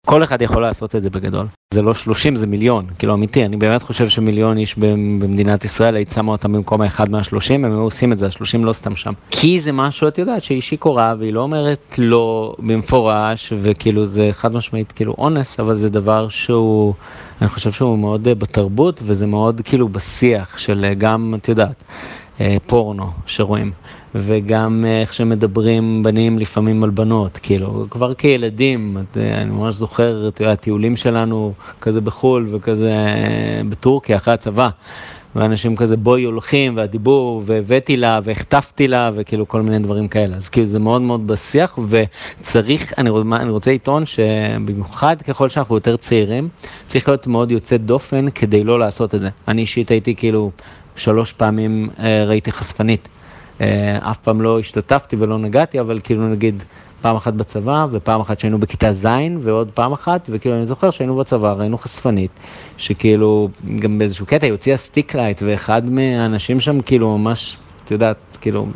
כל 0.06 0.24
אחד 0.24 0.42
יכול 0.42 0.62
לעשות 0.62 0.96
את 0.96 1.02
זה 1.02 1.10
בגדול. 1.10 1.46
זה 1.74 1.82
לא 1.82 1.94
30 1.94 2.36
זה 2.36 2.46
מיליון, 2.46 2.86
כאילו 2.98 3.14
אמיתי, 3.14 3.44
אני 3.44 3.56
באמת 3.56 3.82
חושב 3.82 4.08
שמיליון 4.08 4.58
איש 4.58 4.78
במדינת 4.78 5.64
ישראל, 5.64 5.96
היית 5.96 6.10
שמה 6.10 6.32
אותם 6.32 6.52
במקום 6.52 6.80
האחד 6.80 7.10
מהשלושים, 7.10 7.64
הם 7.64 7.72
היו 7.72 7.80
עושים 7.80 8.12
את 8.12 8.18
זה, 8.18 8.26
השלושים 8.26 8.64
לא 8.64 8.72
סתם 8.72 8.96
שם. 8.96 9.12
כי 9.30 9.60
זה 9.60 9.72
משהו, 9.72 10.08
את 10.08 10.18
יודעת, 10.18 10.44
שהיא 10.44 10.60
שיכורה 10.60 11.14
והיא 11.18 11.32
לא 11.32 11.42
אומרת 11.42 11.94
לא 11.98 12.54
במפורש, 12.58 13.52
וכאילו 13.56 14.06
זה 14.06 14.28
חד 14.32 14.52
משמעית 14.52 14.92
כאילו 14.92 15.14
אונס, 15.18 15.60
אבל 15.60 15.74
זה 15.74 15.88
דבר 15.90 16.28
שהוא, 16.28 16.94
אני 17.40 17.48
חושב 17.48 17.72
שהוא 17.72 17.98
מאוד 17.98 18.22
בתרבות, 18.22 19.00
וזה 19.02 19.26
מאוד 19.26 19.60
כאילו 19.64 19.88
בשיח 19.88 20.58
של 20.58 20.92
גם, 20.98 21.34
את 21.38 21.48
יודעת, 21.48 21.82
אה, 22.40 22.56
פורנו 22.66 23.10
שרואים. 23.26 23.72
וגם 24.14 24.84
אה, 24.86 25.00
איך 25.00 25.12
שמדברים 25.12 26.02
בנים 26.02 26.38
לפעמים 26.38 26.84
על 26.84 26.90
בנות, 26.90 27.36
כאילו, 27.36 27.86
כבר 27.90 28.14
כילדים, 28.14 28.96
אני 29.16 29.50
ממש 29.50 29.74
זוכר, 29.74 30.28
את 30.28 30.40
הטיולים 30.40 30.96
שלנו 30.96 31.52
כזה 31.80 32.00
בחו"ל 32.00 32.48
וכזה 32.50 32.90
אה, 32.90 33.60
בטורקיה 33.68 34.16
אחרי 34.16 34.34
הצבא. 34.34 34.68
ואנשים 35.36 35.76
כזה 35.76 35.96
בואי 35.96 36.24
הולכים 36.24 36.76
והדיבור 36.76 37.42
והבאתי 37.46 37.96
לה 37.96 38.20
והחטפתי 38.24 38.88
לה 38.88 39.10
וכאילו 39.14 39.48
כל 39.48 39.62
מיני 39.62 39.78
דברים 39.78 40.08
כאלה 40.08 40.36
אז 40.36 40.48
כאילו 40.48 40.66
זה 40.66 40.78
מאוד 40.78 41.02
מאוד 41.02 41.26
בשיח 41.26 41.78
וצריך 41.88 42.92
אני, 42.98 43.10
אני 43.32 43.50
רוצה 43.50 43.72
לטעון 43.72 44.06
שבמיוחד 44.06 45.22
ככל 45.22 45.48
שאנחנו 45.48 45.74
יותר 45.74 45.96
צעירים 45.96 46.48
צריך 46.86 47.08
להיות 47.08 47.26
מאוד 47.26 47.50
יוצא 47.50 47.76
דופן 47.76 48.30
כדי 48.30 48.64
לא 48.64 48.78
לעשות 48.78 49.14
את 49.14 49.20
זה 49.20 49.28
אני 49.48 49.60
אישית 49.60 49.90
הייתי 49.90 50.14
כאילו 50.14 50.50
שלוש 50.96 51.32
פעמים 51.32 51.88
אה, 51.98 52.24
ראיתי 52.24 52.52
חשפנית 52.52 53.08
אה, 53.12 53.17
אף 54.00 54.18
פעם 54.18 54.42
לא 54.42 54.58
השתתפתי 54.58 55.16
ולא 55.18 55.38
נגעתי, 55.38 55.80
אבל 55.80 56.00
כאילו 56.04 56.28
נגיד 56.28 56.62
פעם 57.00 57.16
אחת 57.16 57.34
בצבא, 57.34 57.86
ופעם 57.90 58.20
אחת 58.20 58.40
שהיינו 58.40 58.58
בכיתה 58.58 58.92
ז', 58.92 59.06
ועוד 59.40 59.70
פעם 59.74 59.92
אחת, 59.92 60.28
וכאילו 60.32 60.56
אני 60.56 60.66
זוכר 60.66 60.90
שהיינו 60.90 61.16
בצבא, 61.16 61.52
ראינו 61.52 61.78
חשפנית, 61.78 62.30
שכאילו 62.76 63.48
גם 63.78 63.98
באיזשהו 63.98 64.26
קטע 64.26 64.46
היא 64.46 64.52
הוציאה 64.52 64.76
stick 64.76 65.14
light, 65.14 65.42
ואחד 65.44 65.90
מהאנשים 65.90 66.60
שם 66.60 66.80
כאילו 66.80 67.18
ממש, 67.18 67.56
את 67.84 67.90
יודעת, 67.90 68.16
כאילו, 68.40 68.66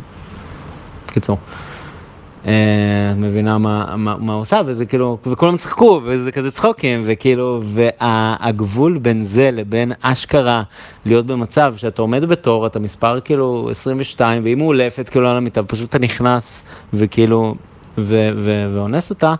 קיצור. 1.06 1.38
אה, 2.46 3.14
מבינה 3.16 3.58
מה, 3.58 3.96
מה, 3.96 4.16
מה 4.16 4.32
עושה, 4.32 4.60
וזה 4.66 4.86
כאילו, 4.86 5.18
וכולם 5.26 5.56
צחקו, 5.56 6.00
וזה 6.04 6.32
כזה 6.32 6.50
צחוקים, 6.50 7.02
וכאילו, 7.04 7.62
והגבול 7.64 8.98
בין 8.98 9.22
זה 9.22 9.50
לבין 9.50 9.92
אשכרה 10.00 10.62
להיות 11.04 11.26
במצב 11.26 11.74
שאתה 11.76 12.02
עומד 12.02 12.24
בתור, 12.24 12.66
אתה 12.66 12.78
מספר 12.78 13.20
כאילו 13.20 13.68
22, 13.70 14.42
והיא 14.42 14.56
מאולפת 14.56 15.08
כאילו 15.08 15.28
על 15.28 15.36
המיטה, 15.36 15.62
פשוט 15.62 15.88
אתה 15.88 15.98
נכנס, 15.98 16.64
וכאילו, 16.94 17.54
ו- 17.98 18.30
ו- 18.36 18.68
ואונס 18.74 19.10
אותה, 19.10 19.34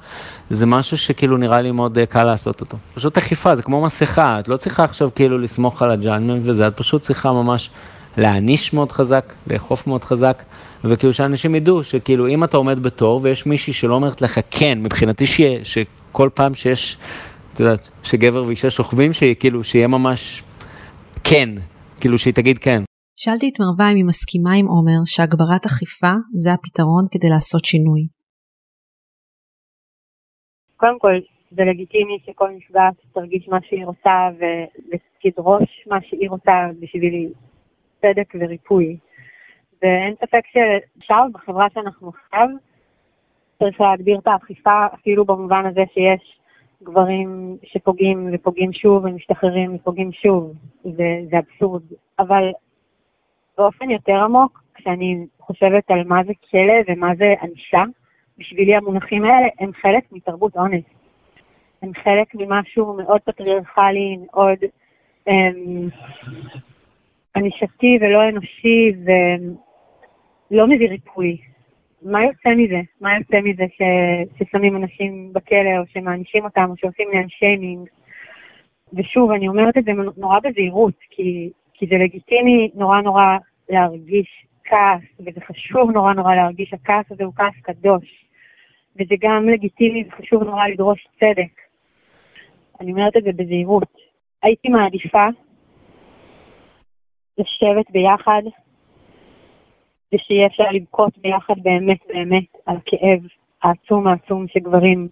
זה 0.51 0.67
משהו 0.67 0.99
שכאילו 0.99 1.37
נראה 1.37 1.63
לי 1.63 1.71
מאוד 1.71 1.99
אה, 1.99 2.07
קל 2.07 2.25
לעשות 2.25 2.61
אותו. 2.61 2.77
פשוט 2.95 3.19
אכיפה, 3.19 3.55
זה 3.55 3.63
כמו 3.63 3.83
מסכה, 3.83 4.41
את 4.41 4.49
לא 4.49 4.57
צריכה 4.57 4.85
עכשיו 4.85 5.11
כאילו 5.15 5.39
לסמוך 5.39 5.83
על 5.83 5.91
הג'אנמן 5.91 6.41
וזה, 6.43 6.67
את 6.67 6.77
פשוט 6.77 7.03
צריכה 7.03 7.33
ממש 7.33 7.71
להעניש 8.17 8.73
מאוד 8.73 8.93
חזק, 8.93 9.33
לאכוף 9.47 9.87
מאוד 9.87 10.05
חזק. 10.05 10.43
וכאילו 10.85 11.13
שאנשים 11.13 11.55
ידעו 11.55 11.83
שכאילו 11.83 12.29
אם 12.29 12.45
אתה 12.45 12.57
עומד 12.57 12.79
בתור 12.79 13.21
ויש 13.23 13.47
מישהי 13.47 13.73
שלא 13.73 13.95
אומרת 13.95 14.23
לך 14.23 14.41
כן, 14.51 14.79
מבחינתי 14.83 15.27
שיהיה, 15.27 15.65
שכל 15.65 16.31
פעם 16.35 16.55
שיש, 16.55 16.99
את 17.55 17.61
יודעת, 17.61 17.89
שגבר 18.03 18.45
ואישה 18.47 18.71
שוכבים, 18.71 19.13
שכאילו 19.13 19.65
שיהיה 19.65 19.89
ממש 19.89 20.43
כן, 21.25 21.49
כאילו 22.01 22.19
שהיא 22.19 22.35
תגיד 22.35 22.59
כן. 22.59 22.83
שאלתי 23.17 23.49
את 23.49 23.61
מרווה 23.61 23.91
אם 23.91 23.97
היא 23.97 24.05
מסכימה 24.05 24.53
עם 24.53 24.67
עומר 24.67 25.01
שהגברת 25.05 25.65
אכיפה 25.67 26.15
זה 26.43 26.51
הפתרון 26.53 27.05
כדי 27.11 27.29
לעשות 27.29 27.65
שינוי. 27.65 28.03
קודם 30.77 30.99
כל, 30.99 31.15
זה 31.51 31.63
לגיטימי 31.71 32.19
שכל 32.27 32.49
נפגעת 32.57 32.95
תרגיש 33.15 33.49
מה 33.49 33.59
שהיא 33.69 33.87
רוצה 33.87 34.17
ותדרוש 34.39 35.69
מה 35.87 35.99
שהיא 36.03 36.31
רוצה 36.31 36.53
בשביל 36.81 37.33
צדק 38.01 38.35
וריפוי. 38.41 38.97
ואין 39.83 40.15
ספק 40.15 40.43
שעכשיו, 40.53 41.29
בחברה 41.33 41.67
שאנחנו 41.75 42.09
עכשיו, 42.09 42.49
צריך 43.59 43.81
להגביר 43.81 44.19
את 44.19 44.27
האכיפה, 44.27 44.87
אפילו 44.95 45.25
במובן 45.25 45.67
הזה 45.67 45.83
שיש 45.95 46.39
גברים 46.83 47.57
שפוגעים 47.65 48.31
ופוגעים 48.33 48.73
שוב 48.73 49.05
ומשתחררים 49.05 49.75
ופוגעים 49.75 50.13
שוב, 50.13 50.53
זה, 50.85 51.21
זה 51.31 51.39
אבסורד. 51.39 51.83
אבל 52.19 52.51
באופן 53.59 53.91
יותר 53.91 54.17
עמוק, 54.25 54.63
כשאני 54.75 55.27
חושבת 55.41 55.91
על 55.91 56.05
מה 56.05 56.25
זה 56.27 56.33
כלא 56.51 56.75
ומה 56.89 57.15
זה 57.15 57.35
ענישה, 57.43 57.83
בשבילי 58.39 58.75
המונחים 58.75 59.25
האלה 59.25 59.49
הם 59.59 59.71
חלק 59.73 60.05
מתרבות 60.13 60.57
אונס. 60.57 60.85
הם 61.83 61.93
חלק 61.95 62.35
ממשהו 62.35 62.95
מאוד 62.95 63.21
פטריארכלי, 63.21 64.17
מאוד 64.27 64.59
אמ, 65.29 65.89
ענישתי 67.37 67.99
ולא 68.01 68.29
אנושי, 68.29 68.93
ו... 69.07 69.11
לא 70.53 70.67
מביא 70.67 70.89
ריפוי. 70.89 71.39
מה 72.03 72.25
יוצא 72.25 72.49
מזה? 72.57 72.81
מה 73.01 73.19
יוצא 73.19 73.41
מזה 73.41 73.65
ש... 73.77 73.83
ששמים 74.39 74.77
אנשים 74.77 75.33
בכלא, 75.33 75.79
או 75.79 75.87
שמענישים 75.87 76.45
אותם, 76.45 76.67
או 76.71 76.77
שעושים 76.77 77.09
להם 77.13 77.29
שיימינג? 77.29 77.89
ושוב, 78.93 79.31
אני 79.31 79.49
אומרת 79.49 79.79
את 79.79 79.85
זה 79.85 79.93
נורא 80.17 80.39
בזהירות, 80.39 80.95
כי, 81.11 81.51
כי 81.75 81.87
זה 81.87 81.95
לגיטימי 81.95 82.71
נורא 82.75 83.01
נורא 83.01 83.37
להרגיש 83.69 84.47
כעס, 84.65 85.03
וזה 85.21 85.41
חשוב 85.41 85.91
נורא 85.91 86.13
נורא 86.13 86.35
להרגיש, 86.35 86.75
הכעס 86.75 87.13
הזה 87.13 87.25
הוא 87.25 87.35
כעס 87.37 87.55
קדוש. 87.63 88.25
וזה 88.97 89.15
גם 89.21 89.49
לגיטימי 89.49 90.05
וחשוב 90.09 90.43
נורא 90.43 90.69
לדרוש 90.69 91.07
צדק. 91.21 91.61
אני 92.81 92.93
אומרת 92.93 93.17
את 93.17 93.23
זה 93.23 93.31
בזהירות. 93.37 93.93
הייתי 94.43 94.69
מעדיפה 94.69 95.27
לשבת 97.39 97.91
ביחד 97.91 98.43
ושיהיה 100.13 100.47
אפשר 100.47 100.65
לבכות 100.73 101.19
ביחד 101.19 101.55
באמת 101.63 101.99
באמת 102.09 102.45
על 102.67 102.77
הכאב 102.77 103.27
העצום 103.63 104.07
העצום 104.07 104.47
שגברים 104.49 105.09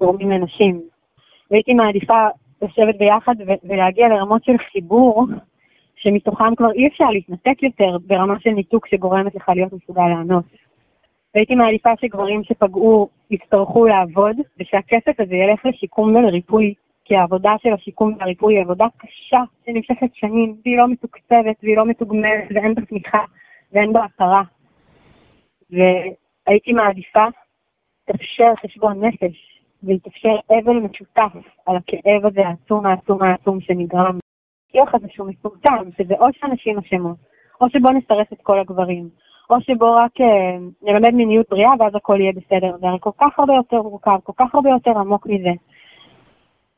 גורמים 0.00 0.30
לנשים. 0.30 0.82
והייתי 1.50 1.74
מעדיפה 1.74 2.28
לשבת 2.62 2.98
ביחד 2.98 3.34
ולהגיע 3.64 4.08
לרמות 4.08 4.44
של 4.44 4.56
חיבור, 4.72 5.26
שמתוכם 5.96 6.54
כבר 6.54 6.72
אי 6.72 6.86
אפשר 6.86 7.10
להתנתק 7.10 7.62
יותר 7.62 7.96
ברמה 8.06 8.40
של 8.40 8.50
ניתוק 8.50 8.86
שגורמת 8.86 9.34
לך 9.34 9.48
להיות 9.48 9.72
מסוגל 9.72 10.08
לענות. 10.08 10.44
והייתי 11.34 11.54
מעדיפה 11.54 11.90
שגברים 12.00 12.44
שפגעו 12.44 13.08
יצטרכו 13.30 13.86
לעבוד, 13.86 14.36
ושהכסף 14.60 15.20
הזה 15.20 15.34
ילך 15.34 15.66
לשיקום 15.66 16.14
ולריפוי, 16.14 16.74
כי 17.04 17.16
העבודה 17.16 17.54
של 17.62 17.72
השיקום 17.72 18.16
והריפוי 18.18 18.54
היא 18.54 18.62
עבודה 18.62 18.86
קשה 18.96 19.40
שנמשכת 19.66 20.14
שנים, 20.14 20.56
והיא 20.64 20.78
לא 20.78 20.88
מתוקצבת 20.88 21.56
והיא 21.62 21.76
לא 21.76 21.86
מתוגמלת 21.86 22.44
ואין 22.54 22.74
בה 22.74 22.82
תמיכה. 22.82 23.24
ואין 23.74 23.92
בה 23.92 24.04
הכרה. 24.04 24.42
והייתי 25.70 26.72
מעדיפה 26.72 27.24
תאפשר 28.04 28.52
חשבון 28.62 29.04
נפש, 29.04 29.60
ויתאפשר 29.82 30.36
אבל 30.48 30.72
משותף 30.72 31.32
על 31.66 31.76
הכאב 31.76 32.26
הזה 32.26 32.40
העצום 32.46 32.86
העצום 32.86 33.22
העצום 33.22 33.60
שנגרם. 33.60 34.18
השיח 34.68 34.94
הזה 34.94 35.06
שהוא 35.10 35.28
מטומטם, 35.28 35.90
שזה 35.98 36.14
או 36.20 36.26
שאנשים 36.32 36.78
אשמות, 36.78 37.16
או 37.60 37.70
שבוא 37.70 37.90
נסרס 37.90 38.26
את 38.32 38.38
כל 38.42 38.58
הגברים, 38.58 39.08
או 39.50 39.60
שבוא 39.60 40.00
רק 40.00 40.20
אה, 40.20 40.56
נלמד 40.82 41.14
מיניות 41.14 41.46
בריאה 41.50 41.70
ואז 41.78 41.94
הכל 41.94 42.20
יהיה 42.20 42.32
בסדר. 42.32 42.76
זה 42.80 42.86
הרי 42.86 42.98
כל 43.00 43.10
כך 43.20 43.38
הרבה 43.38 43.54
יותר 43.54 43.82
מורכב, 43.82 44.18
כל 44.22 44.32
כך 44.36 44.54
הרבה 44.54 44.70
יותר 44.70 44.90
עמוק 44.90 45.26
מזה. 45.26 45.52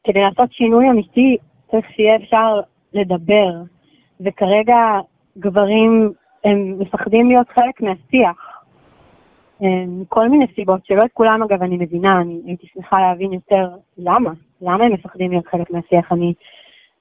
כדי 0.04 0.20
לעשות 0.20 0.52
שינוי 0.52 0.90
אמיתי 0.90 1.36
צריך 1.70 1.86
שיהיה 1.90 2.16
אפשר 2.16 2.60
לדבר, 2.92 3.50
וכרגע 4.20 5.00
גברים 5.38 6.12
הם 6.46 6.78
מפחדים 6.78 7.28
להיות 7.28 7.48
חלק 7.48 7.80
מהשיח. 7.80 8.62
מכל 9.86 10.28
מיני 10.28 10.46
סיבות, 10.54 10.86
שלא 10.86 11.04
את 11.04 11.10
כולם 11.12 11.42
אגב 11.42 11.62
אני 11.62 11.76
מבינה, 11.76 12.20
אני 12.20 12.40
הייתי 12.46 12.66
שמחה 12.66 13.00
להבין 13.00 13.32
יותר 13.32 13.68
למה, 13.98 14.30
למה 14.60 14.84
הם 14.84 14.92
מפחדים 14.92 15.30
להיות 15.30 15.46
חלק 15.46 15.70
מהשיח. 15.70 16.12
אני 16.12 16.34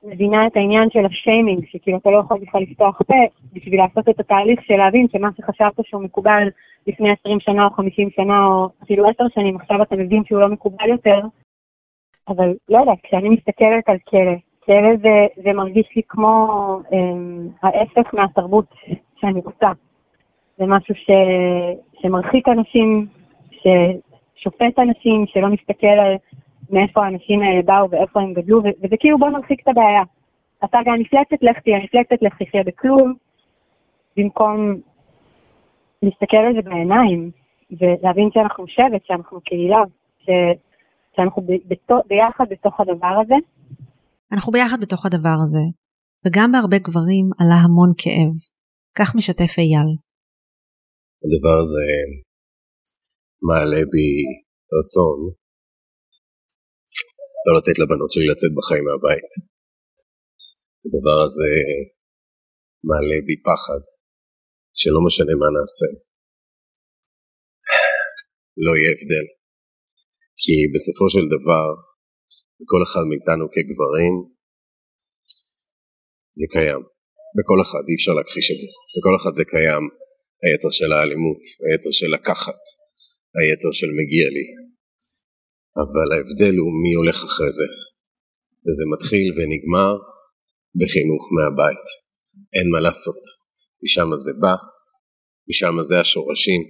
מבינה 0.04 0.48
את 0.48 0.58
העניין 0.58 0.90
של 0.90 1.06
השיימינג, 1.06 1.66
שכאילו 1.68 1.98
אתה 1.98 2.10
לא 2.10 2.18
יכול 2.18 2.40
בכלל 2.40 2.62
לפתוח 2.62 3.02
פה 3.08 3.16
בשביל 3.54 3.80
לעשות 3.80 4.10
את 4.10 4.20
התהליך 4.20 4.62
של 4.64 4.76
להבין 4.76 5.08
שמה 5.12 5.30
שחשבת 5.38 5.86
שהוא 5.86 6.02
מקובל 6.02 6.48
לפני 6.88 7.12
20 7.20 7.40
שנה 7.40 7.66
או 7.66 7.70
50 7.70 8.10
שנה 8.16 8.46
או 8.46 8.70
אפילו 8.84 9.10
10 9.10 9.24
שנים, 9.34 9.56
עכשיו 9.56 9.82
אתה 9.82 9.96
מבין 9.96 10.24
שהוא 10.26 10.42
לא 10.42 10.48
מקובל 10.48 10.90
יותר. 10.90 11.20
אבל 12.28 12.54
לא 12.70 12.78
יודעת, 12.78 12.98
כשאני 13.04 13.30
מסתכלת 13.30 13.90
על 13.90 13.98
כלא, 14.10 14.36
כלא 14.66 14.96
זה, 15.02 15.44
זה 15.44 15.54
מרגיש 15.54 15.90
לי 15.96 16.02
כמו 16.08 16.48
אה, 16.94 17.00
ההפך 17.64 18.14
מהתרבות 18.14 18.74
שאני 19.26 19.42
רוצה. 19.46 19.72
זה 20.58 20.66
משהו 20.68 20.96
ש, 20.96 21.10
שמרחיק 22.02 22.48
אנשים, 22.48 23.08
ששופט 23.52 24.80
אנשים, 24.80 25.26
שלא 25.28 25.48
מסתכל 25.48 25.88
על 25.88 26.16
מאיפה 26.70 27.06
האנשים 27.06 27.42
האלה 27.42 27.62
באו 27.62 27.90
ואיפה 27.90 28.22
הם 28.22 28.34
גדלו, 28.34 28.60
וזה 28.64 28.96
כאילו 29.00 29.18
בוא 29.18 29.30
נרחיק 29.30 29.62
את 29.64 29.68
הבעיה. 29.68 30.04
אתה 30.64 30.78
גם 30.86 31.00
מפלצת, 31.00 31.44
לך 31.44 31.60
תהיה 31.60 31.78
מפלצת, 31.84 32.22
לך 32.22 32.34
תחיה 32.44 32.64
בכלום, 32.64 33.14
במקום 34.18 34.76
להסתכל 36.02 36.38
על 36.38 36.54
זה 36.54 36.70
בעיניים, 36.70 37.32
ולהבין 37.72 38.30
שאנחנו 38.34 38.68
שבט, 38.68 39.06
שאנחנו 39.06 39.42
קהילה, 39.42 39.82
ש... 40.20 40.30
שאנחנו 41.16 41.42
ב... 41.42 41.52
ב... 41.52 41.94
ביחד 42.08 42.46
בתוך 42.50 42.80
הדבר 42.80 43.16
הזה. 43.22 43.36
אנחנו 44.32 44.52
ביחד 44.52 44.78
בתוך 44.82 45.06
הדבר 45.06 45.38
הזה, 45.44 45.66
וגם 46.26 46.52
בהרבה 46.52 46.78
גברים 46.78 47.26
עלה 47.40 47.56
המון 47.56 47.92
כאב. 47.98 48.55
כך 48.98 49.10
משתף 49.18 49.54
אייל. 49.62 49.90
הדבר 51.24 51.56
הזה 51.62 51.86
מעלה 53.48 53.82
בי 53.92 54.10
רצון 54.78 55.20
לא 57.46 57.52
לתת 57.58 57.78
לבנות 57.82 58.10
שלי 58.14 58.28
לצאת 58.32 58.52
בחיים 58.58 58.84
מהבית. 58.88 59.32
הדבר 60.86 61.18
הזה 61.26 61.52
מעלה 62.90 63.18
בי 63.28 63.36
פחד, 63.48 63.82
שלא 64.80 65.00
משנה 65.08 65.34
מה 65.42 65.48
נעשה, 65.56 65.90
לא 68.66 68.72
יהיה 68.78 68.92
הבדל. 68.94 69.28
כי 70.42 70.56
בסופו 70.74 71.06
של 71.14 71.26
דבר, 71.36 71.66
בכל 72.60 72.82
אחד 72.88 73.04
מאיתנו 73.10 73.46
כגברים, 73.54 74.14
זה 76.40 76.46
קיים. 76.54 76.95
בכל 77.38 77.60
אחד, 77.66 77.84
אי 77.90 77.96
אפשר 77.98 78.14
להכחיש 78.18 78.48
את 78.54 78.60
זה. 78.64 78.70
בכל 78.96 79.14
אחד 79.20 79.34
זה 79.40 79.46
קיים. 79.54 79.84
היצר 80.44 80.72
של 80.80 80.92
האלימות, 80.92 81.44
היצר 81.66 81.92
של 82.00 82.10
לקחת, 82.16 82.62
היצר 83.38 83.72
של 83.80 83.90
מגיע 84.00 84.28
לי, 84.36 84.46
אבל 85.82 86.08
ההבדל 86.14 86.56
הוא 86.62 86.74
מי 86.84 86.94
הולך 87.00 87.18
אחרי 87.30 87.52
זה. 87.60 87.68
וזה 88.66 88.84
מתחיל 88.94 89.28
ונגמר 89.36 89.94
בחינוך 90.80 91.24
מהבית. 91.36 91.86
אין 92.56 92.68
מה 92.74 92.80
לעשות. 92.86 93.22
משם 93.84 94.10
זה 94.26 94.34
בא, 94.42 94.56
משם 95.50 95.76
זה 95.90 96.00
השורשים, 96.00 96.62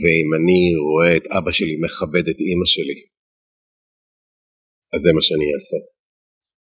ואם 0.00 0.28
אני 0.38 0.60
רואה 0.88 1.16
את 1.16 1.26
אבא 1.36 1.50
שלי 1.50 1.76
מכבד 1.84 2.24
את 2.32 2.38
אימא 2.46 2.66
שלי, 2.74 2.98
אז 4.94 5.00
זה 5.04 5.10
מה 5.16 5.22
שאני 5.22 5.48
אעשה. 5.54 5.80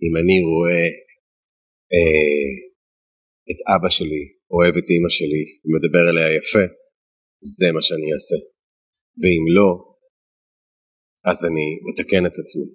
אם 0.05 0.13
אני 0.21 0.37
רואה 0.51 0.85
אה, 1.93 2.66
את 3.51 3.59
אבא 3.73 3.89
שלי 3.97 4.25
אוהב 4.55 4.75
את 4.81 4.87
אימא 4.93 5.11
שלי 5.19 5.43
ומדבר 5.65 6.05
אליה 6.11 6.29
יפה, 6.37 6.65
זה 7.57 7.67
מה 7.75 7.83
שאני 7.87 8.09
אעשה. 8.15 8.39
ואם 9.21 9.45
לא, 9.57 9.71
אז 11.31 11.39
אני 11.49 11.67
מתקן 11.89 12.23
את 12.27 12.37
עצמי. 12.43 12.69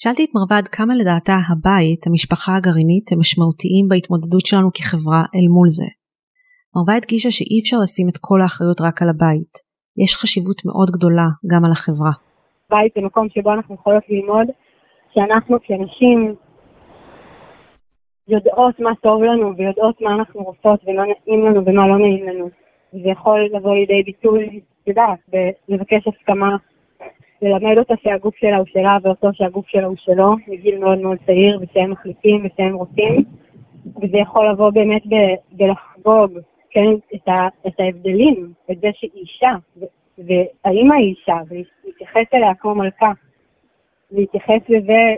שאלתי 0.00 0.22
את 0.24 0.32
מרבד 0.38 0.64
כמה 0.76 0.92
לדעתה 1.00 1.36
הבית, 1.48 2.00
המשפחה 2.06 2.52
הגרעינית, 2.56 3.06
הם 3.12 3.18
משמעותיים 3.18 3.84
בהתמודדות 3.90 4.44
שלנו 4.48 4.68
כחברה 4.76 5.22
אל 5.34 5.46
מול 5.54 5.68
זה. 5.78 5.88
מרווה 6.74 6.94
הדגישה 6.96 7.30
שאי 7.36 7.56
אפשר 7.62 7.78
לשים 7.82 8.06
את 8.08 8.18
כל 8.26 8.38
האחריות 8.42 8.80
רק 8.86 8.96
על 9.02 9.08
הבית. 9.12 9.54
יש 10.02 10.10
חשיבות 10.20 10.58
מאוד 10.68 10.88
גדולה 10.96 11.28
גם 11.50 11.62
על 11.64 11.72
החברה. 11.76 12.14
בית 12.70 12.92
זה 12.94 13.00
מקום 13.08 13.26
שבו 13.34 13.50
אנחנו 13.52 13.74
יכולות 13.74 14.04
ללמוד 14.08 14.46
שאנחנו 15.14 15.56
כנשים 15.66 16.18
יודעות 18.28 18.80
מה 18.80 18.90
טוב 19.02 19.22
לנו 19.22 19.56
ויודעות 19.56 20.00
מה 20.00 20.14
אנחנו 20.14 20.42
רוצות 20.42 20.80
ומה 20.86 21.02
נעים 21.04 21.46
לנו 21.46 21.64
ומה 21.64 21.88
לא 21.88 21.98
נעים 21.98 22.28
לנו. 22.28 22.48
זה 22.92 23.08
יכול 23.08 23.48
לבוא 23.52 23.74
לידי 23.74 24.02
ביטוי, 24.02 24.60
את 24.82 24.88
יודעת, 24.88 25.18
בלבקש 25.68 26.08
הסכמה 26.08 26.56
ללמד 27.42 27.78
אותה 27.78 27.94
שהגוף 28.02 28.36
שלה 28.36 28.56
הוא 28.56 28.66
שלה 28.66 28.98
ואותו 29.02 29.28
שהגוף 29.32 29.68
שלה 29.68 29.86
הוא 29.86 29.96
שלו, 29.98 30.34
מגיל 30.48 30.78
מאוד 30.78 30.98
מאוד 30.98 31.18
צעיר, 31.26 31.58
ושהם 31.62 31.90
מחליטים 31.90 32.46
ושהם 32.46 32.74
רוצים, 32.74 33.24
וזה 34.02 34.16
יכול 34.16 34.50
לבוא 34.50 34.70
באמת 34.70 35.02
בלחגוג, 35.52 36.38
כן, 36.70 36.92
את, 37.14 37.28
ה- 37.28 37.48
את 37.66 37.80
ההבדלים, 37.80 38.52
את 38.70 38.80
זה 38.80 38.88
שהיא 38.94 39.10
אישה, 39.14 39.52
והאימא 40.18 40.94
היא 40.94 41.14
אישה, 41.14 41.36
ולהתייחס 41.48 42.34
אליה 42.34 42.54
כמו 42.54 42.74
מלכה, 42.74 43.12
להתייחס 44.10 44.60
לזה, 44.68 45.14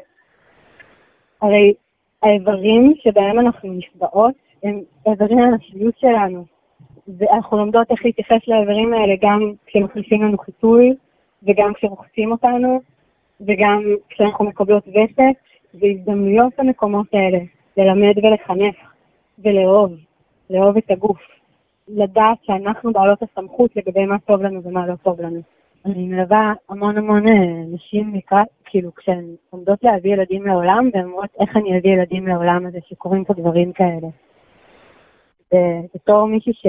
הרי 1.43 1.75
האיברים 2.23 2.95
שבהם 3.03 3.41
אנחנו 3.41 3.73
נפגעות 3.73 4.35
הם 4.63 4.81
איברים 5.07 5.39
הנשיות 5.39 5.99
שלנו, 5.99 6.45
ואנחנו 7.19 7.57
לומדות 7.57 7.91
איך 7.91 8.05
להתייחס 8.05 8.49
לאיברים 8.49 8.95
האלה 8.95 9.15
גם 9.23 9.53
כשמחליפים 9.67 10.23
לנו 10.23 10.39
חיתוי, 10.39 10.95
וגם 11.43 11.75
כשרוחצים 11.75 12.33
אותנו, 12.33 12.81
וגם 13.41 13.83
כשאנחנו 14.09 14.45
מקבלות 14.45 14.89
וסת, 14.89 15.37
והזדמנויות 15.75 16.53
במקומות 16.59 17.07
האלה, 17.13 17.39
ללמד 17.77 18.15
ולחנך, 18.19 18.77
ולאהוב, 19.39 19.93
לאהוב 20.51 20.77
את 20.77 20.91
הגוף. 20.91 21.19
לדעת 21.89 22.39
שאנחנו 22.43 22.93
בעלות 22.93 23.23
הסמכות 23.23 23.77
לגבי 23.77 24.07
מה 24.07 24.19
טוב 24.19 24.43
לנו 24.43 24.63
ומה 24.63 24.87
לא 24.87 24.95
טוב 25.03 25.21
לנו. 25.21 25.41
אני 25.85 26.07
מלווה 26.07 26.53
המון 26.69 26.99
המון 26.99 27.29
אה, 27.29 27.63
נשים 27.75 28.15
לקראת, 28.15 28.47
כאילו, 28.67 28.95
כשהן 28.95 29.25
עומדות 29.51 29.85
להביא 29.85 30.13
ילדים 30.13 30.47
לעולם, 30.47 30.91
והן 30.93 31.05
אומרות 31.05 31.31
איך 31.41 31.57
אני 31.57 31.79
אביא 31.79 31.91
ילדים 31.91 32.27
לעולם 32.27 32.67
הזה 32.67 32.79
שקורים 32.89 33.25
פה 33.25 33.35
דברים 33.35 33.73
כאלה. 33.73 34.09
ובתור 35.55 36.27
מישהי 36.27 36.53
ש... 36.53 36.67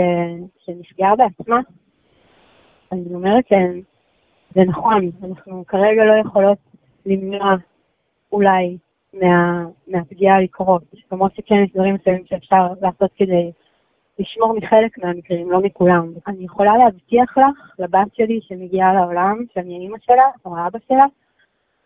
שנפגעה 0.66 1.16
בעצמה, 1.16 1.60
אני 2.92 3.14
אומרת 3.14 3.48
שהן 3.48 3.82
זה 4.56 4.62
נכון, 4.64 5.10
אנחנו 5.24 5.64
כרגע 5.68 6.06
לא 6.06 6.14
יכולות 6.14 6.58
למנוע 7.06 7.56
אולי 8.32 8.78
מה, 9.14 9.66
מהפגיעה 9.88 10.42
לקרות, 10.42 10.84
למרות 11.12 11.36
שכן 11.36 11.56
יש 11.56 11.72
דברים 11.74 11.96
מסוימים 11.96 12.26
שאפשר 12.26 12.68
לעשות 12.82 13.12
כדי 13.16 13.52
לשמור 14.20 14.54
מחלק 14.54 14.98
מהמקרים, 14.98 15.52
לא 15.52 15.62
מכולם. 15.62 16.14
אני 16.28 16.46
יכולה 16.46 16.78
להבטיח 16.78 17.38
לך, 17.38 17.80
לבת 17.80 18.16
שלי 18.16 18.40
שמגיעה 18.42 18.94
לעולם, 18.94 19.44
שאני 19.54 19.78
האימא 19.78 19.98
שלה 20.02 20.26
או 20.46 20.58
האבא 20.58 20.80
שלה, 20.88 21.06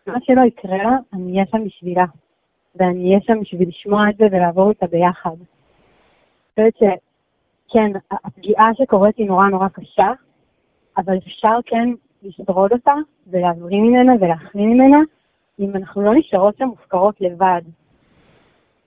מה 0.06 0.18
שלא 0.22 0.40
יקרה 0.40 0.76
לה, 0.76 0.96
אני 1.12 1.32
אהיה 1.32 1.44
שם 1.50 1.64
בשבילה. 1.64 2.04
ואני 2.76 3.08
אהיה 3.08 3.20
שם 3.22 3.40
בשביל 3.40 3.68
לשמוע 3.68 4.10
את 4.10 4.16
זה 4.16 4.24
ולעבור 4.30 4.70
איתה 4.70 4.86
ביחד. 4.86 5.30
אני 5.30 6.66
חושבת 6.70 6.76
שכן, 6.76 7.92
הפגיעה 8.10 8.74
שקורית 8.74 9.16
היא 9.16 9.26
נורא 9.26 9.48
נורא 9.48 9.68
קשה, 9.68 10.12
אבל 10.96 11.16
אפשר 11.18 11.58
כן 11.66 11.88
לשרוד 12.22 12.72
אותה 12.72 12.94
ולהבריא 13.26 13.80
ממנה 13.80 14.12
ולהחמיא 14.20 14.66
ממנה, 14.66 14.98
אם 15.60 15.76
אנחנו 15.76 16.02
לא 16.02 16.14
נשארות 16.14 16.56
שם 16.56 16.64
מופקרות 16.64 17.20
לבד. 17.20 17.62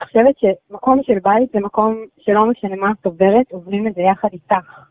אני 0.00 0.06
חושבת 0.06 0.34
שמקום 0.38 1.02
של 1.02 1.18
בית 1.18 1.52
זה 1.52 1.60
מקום 1.60 2.04
שלא 2.18 2.46
משנה 2.46 2.76
מה 2.76 2.90
את 3.00 3.06
עוברת, 3.06 3.52
עוברים 3.52 3.86
את 3.86 3.94
זה 3.94 4.02
יחד 4.02 4.28
איתך. 4.32 4.82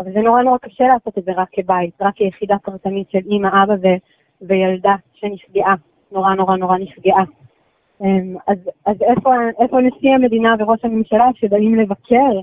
אבל 0.00 0.12
זה 0.12 0.20
נורא 0.20 0.42
נורא 0.42 0.58
קשה 0.58 0.84
לעשות 0.84 1.18
את 1.18 1.24
זה 1.24 1.32
רק 1.36 1.48
כבית, 1.52 2.02
רק 2.02 2.14
כיחידה 2.14 2.56
פרטנית 2.58 3.10
של 3.10 3.18
אימא, 3.26 3.48
אבא 3.48 3.72
ו- 3.72 3.98
וילדה 4.42 4.94
שנפגעה, 5.14 5.74
נורא 6.12 6.34
נורא 6.34 6.56
נורא 6.56 6.78
נפגעה. 6.78 7.24
אמ, 8.00 8.36
אז, 8.46 8.58
אז 8.86 9.02
איפה, 9.02 9.34
איפה 9.60 9.80
נשיא 9.80 10.10
המדינה 10.10 10.54
וראש 10.58 10.84
הממשלה 10.84 11.26
שבאים 11.34 11.74
לבקר, 11.74 12.40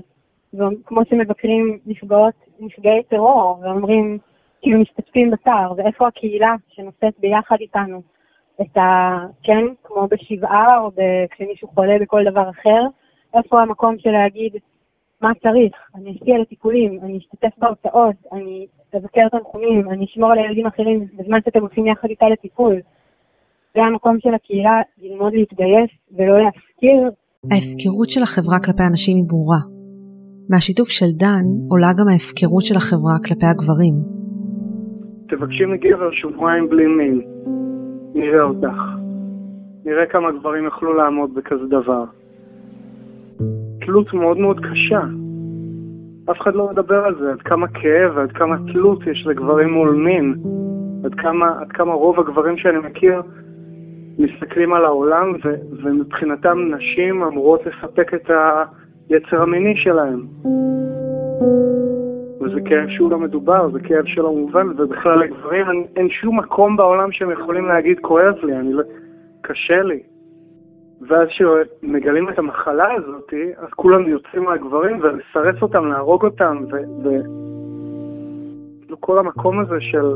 כמו 0.84 1.00
שמבקרים 1.10 1.78
נפגעות, 1.86 2.34
נפגעי 2.60 3.02
טרור, 3.02 3.58
ואומרים, 3.62 4.18
כאילו 4.60 4.80
משתתפים 4.80 5.30
בצער, 5.30 5.72
ואיפה 5.76 6.06
הקהילה 6.06 6.54
שנושאת 6.68 7.14
ביחד 7.18 7.56
איתנו 7.60 8.02
את 8.60 8.76
ה... 8.76 9.18
כן, 9.42 9.64
כמו 9.84 10.08
בשבעה 10.10 10.66
או 10.80 10.90
כשמישהו 11.30 11.68
חולה 11.68 11.98
בכל 12.00 12.24
דבר 12.30 12.50
אחר, 12.50 12.82
איפה 13.34 13.62
המקום 13.62 13.98
של 13.98 14.10
להגיד 14.10 14.56
מה 15.20 15.32
צריך, 15.42 15.72
אני 15.94 16.12
אשקיע 16.12 16.38
לטיפולים, 16.38 16.98
אני 17.02 17.18
אשתתף 17.18 17.58
בהוצאות, 17.58 18.16
אני 18.32 18.66
אבקר 18.94 19.28
תנחומים, 19.28 19.90
אני 19.90 20.04
אשמור 20.04 20.32
על 20.32 20.38
הילדים 20.38 20.66
אחרים 20.66 21.06
בזמן 21.18 21.38
שאתם 21.44 21.60
הולכים 21.60 21.86
יחד 21.86 22.08
איתה 22.08 22.26
לטיפול. 22.28 22.74
זה 23.74 23.80
המקום 23.82 24.16
של 24.20 24.34
הקהילה 24.34 24.80
ללמוד 25.02 25.32
להתגייס 25.34 25.90
ולא 26.16 26.38
להפקיר. 26.44 27.10
ההפקרות 27.52 28.10
של 28.10 28.22
החברה 28.22 28.58
כלפי 28.64 28.82
הנשים 28.82 29.16
היא 29.16 29.24
ברורה. 29.28 29.62
מהשיתוף 30.50 30.88
של 30.88 31.10
דן 31.16 31.44
עולה 31.70 31.92
גם 31.98 32.08
ההפקרות 32.08 32.62
של 32.62 32.76
החברה 32.76 33.16
כלפי 33.24 33.46
הגברים. 33.46 33.94
תבקשי 35.28 35.64
מגבר 35.64 36.10
שבועיים 36.10 36.68
בלי 36.68 36.86
מין, 36.86 37.20
נראה 38.14 38.42
אותך. 38.42 38.78
נראה 39.84 40.06
כמה 40.06 40.32
גברים 40.32 40.64
יוכלו 40.64 40.94
לעמוד 40.94 41.34
בכזה 41.34 41.66
דבר. 41.66 42.04
תלות 43.80 44.14
מאוד 44.14 44.38
מאוד 44.38 44.60
קשה. 44.60 45.00
אף 46.30 46.40
אחד 46.40 46.54
לא 46.54 46.68
מדבר 46.70 47.04
על 47.04 47.14
זה, 47.20 47.32
עד 47.32 47.42
כמה 47.42 47.68
כאב 47.68 48.12
ועד 48.14 48.32
כמה 48.32 48.56
תלות 48.72 49.06
יש 49.06 49.26
לגברים 49.26 49.72
מול 49.72 49.94
מין. 49.94 50.34
עד 51.04 51.14
כמה, 51.14 51.60
עד 51.60 51.72
כמה 51.72 51.92
רוב 51.92 52.20
הגברים 52.20 52.56
שאני 52.56 52.78
מכיר 52.78 53.22
מסתכלים 54.18 54.72
על 54.72 54.84
העולם 54.84 55.32
ו, 55.44 55.54
ומבחינתם 55.82 56.58
נשים 56.74 57.22
אמורות 57.22 57.60
לספק 57.66 58.14
את 58.14 58.30
היצר 59.10 59.42
המיני 59.42 59.76
שלהם. 59.76 60.26
וזה 62.40 62.60
כאב 62.64 62.88
שהוא 62.88 63.10
לא 63.10 63.18
מדובר, 63.18 63.70
זה 63.70 63.80
כאב 63.80 64.04
שלא 64.06 64.32
מובן, 64.32 64.68
ובכלל 64.76 65.18
לגברים 65.18 65.70
אין, 65.70 65.84
אין 65.96 66.08
שום 66.10 66.38
מקום 66.38 66.76
בעולם 66.76 67.12
שהם 67.12 67.30
יכולים 67.30 67.64
להגיד 67.64 67.98
כואב 68.00 68.34
לי, 68.42 68.56
אני 68.56 68.72
לא... 68.72 68.82
קשה 69.42 69.82
לי. 69.82 70.00
ואז 71.08 71.28
כשמגלים 71.28 72.28
את 72.28 72.38
המחלה 72.38 72.94
הזאת, 72.94 73.34
אז 73.58 73.68
כולם 73.76 74.08
יוצאים 74.08 74.44
מהגברים 74.44 75.00
ולסרס 75.02 75.62
אותם, 75.62 75.86
להרוג 75.86 76.24
אותם, 76.24 76.64
ו... 76.70 76.76
ו... 77.04 77.08
כל 79.00 79.18
המקום 79.18 79.60
הזה 79.60 79.76
של 79.80 80.14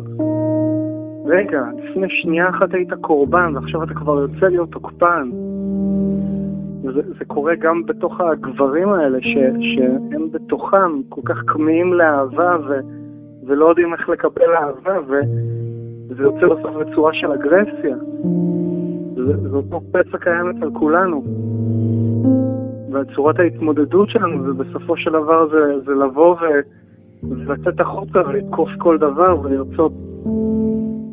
רגע, 1.27 1.63
לפני 1.79 2.07
שנייה 2.11 2.49
אחת 2.49 2.75
היית 2.75 2.93
קורבן 3.01 3.57
ועכשיו 3.57 3.83
אתה 3.83 3.95
כבר 3.95 4.21
יוצא 4.21 4.47
להיות 4.47 4.71
תוקפן. 4.71 5.31
זה, 6.83 7.01
זה 7.19 7.25
קורה 7.27 7.55
גם 7.55 7.87
בתוך 7.87 8.21
הגברים 8.21 8.89
האלה, 8.89 9.19
ש, 9.21 9.35
שהם 9.61 10.31
בתוכם 10.33 11.03
כל 11.09 11.21
כך 11.25 11.43
כמהים 11.47 11.93
לאהבה 11.93 12.57
ו, 12.69 12.81
ולא 13.47 13.69
יודעים 13.69 13.93
איך 13.93 14.09
לקבל 14.09 14.55
אהבה, 14.57 14.99
וזה 15.07 16.23
יוצא 16.23 16.47
בסוף 16.47 16.77
בצורה 16.77 17.13
של 17.15 17.33
אגרסיה. 17.33 17.97
זה, 19.27 19.57
אותו 19.57 19.81
פצע 19.93 20.19
קיים 20.19 20.51
אצל 20.51 20.71
כולנו. 20.79 21.25
וצורת 22.93 23.39
ההתמודדות 23.39 24.11
שלנו, 24.11 24.45
ובסופו 24.45 24.97
של 24.97 25.11
דבר 25.11 25.49
זה, 25.49 25.85
זה 25.87 25.93
לבוא 25.93 26.37
ו, 26.37 26.45
ולצאת 27.23 27.81
החוצה 27.81 28.19
ולתקוף 28.29 28.69
כל 28.79 28.99
דבר 28.99 29.41
ולרצות 29.43 29.93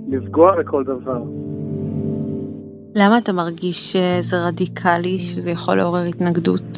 לפגוע 0.07 0.55
בכל 0.59 0.83
דבר. 0.83 1.21
למה 2.95 3.17
אתה 3.17 3.33
מרגיש 3.33 3.93
שזה 3.93 4.37
רדיקלי, 4.47 5.19
שזה 5.19 5.51
יכול 5.51 5.75
לעורר 5.77 6.03
התנגדות? 6.09 6.77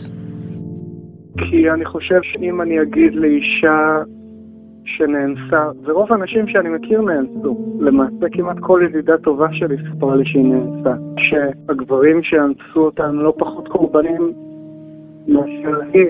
כי 1.37 1.71
אני 1.71 1.85
חושב 1.85 2.19
שאם 2.23 2.61
אני 2.61 2.81
אגיד 2.81 3.15
לאישה 3.15 4.03
שנאנסה, 4.85 5.69
ורוב 5.83 6.11
האנשים 6.11 6.47
שאני 6.47 6.69
מכיר 6.69 7.01
נאנסו, 7.01 7.77
למעשה 7.79 8.29
כמעט 8.31 8.57
כל 8.59 8.81
ידידה 8.85 9.17
טובה 9.17 9.47
שלי 9.51 9.77
סיפרה 9.91 10.15
לי 10.15 10.25
שהיא 10.25 10.43
נאנסה, 10.43 10.93
שהגברים 11.17 12.23
שאנסו 12.23 12.79
אותם 12.79 13.19
לא 13.19 13.33
פחות 13.37 13.67
קורבנים 13.67 14.33
מאשר 15.27 15.81
היא, 15.93 16.05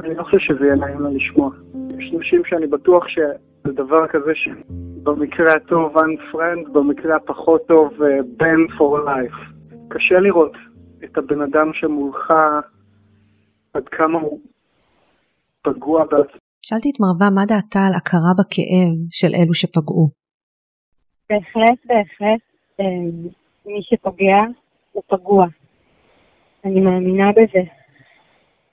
אני 0.00 0.14
לא 0.14 0.22
חושב 0.22 0.38
שזה 0.38 0.64
יהיה 0.64 0.76
נעים 0.76 1.00
לה 1.00 1.10
לשמוע. 1.10 1.50
יש 1.98 2.12
נשים 2.12 2.44
שאני 2.44 2.66
בטוח 2.66 3.08
שזה 3.08 3.72
דבר 3.72 4.06
כזה 4.06 4.32
שבמקרה 4.34 5.52
הטוב 5.52 5.96
unfriend, 5.96 6.70
במקרה 6.72 7.16
הפחות 7.16 7.66
טוב 7.66 7.92
uh, 8.02 8.42
band 8.42 8.78
for 8.78 9.06
life. 9.08 9.52
קשה 9.88 10.20
לראות 10.20 10.56
את 11.04 11.18
הבן 11.18 11.40
אדם 11.40 11.72
שמולך 11.72 12.32
עד 13.74 13.88
כמה 13.88 14.18
הוא 14.18 14.40
פגוע 15.62 16.04
בעצמו. 16.04 16.47
שאלתי 16.68 16.90
את 16.90 17.00
מרווה 17.00 17.28
מה 17.34 17.44
דעתה 17.46 17.80
על 17.86 17.94
הכרה 17.98 18.32
בכאב 18.38 18.92
של 19.10 19.32
אלו 19.34 19.54
שפגעו. 19.54 20.08
בהחלט, 21.30 21.78
בהחלט, 21.84 22.42
אה, 22.80 22.84
מי 23.66 23.80
שפוגע 23.82 24.40
הוא 24.92 25.02
פגוע. 25.06 25.46
אני 26.64 26.80
מאמינה 26.80 27.32
בזה. 27.32 27.62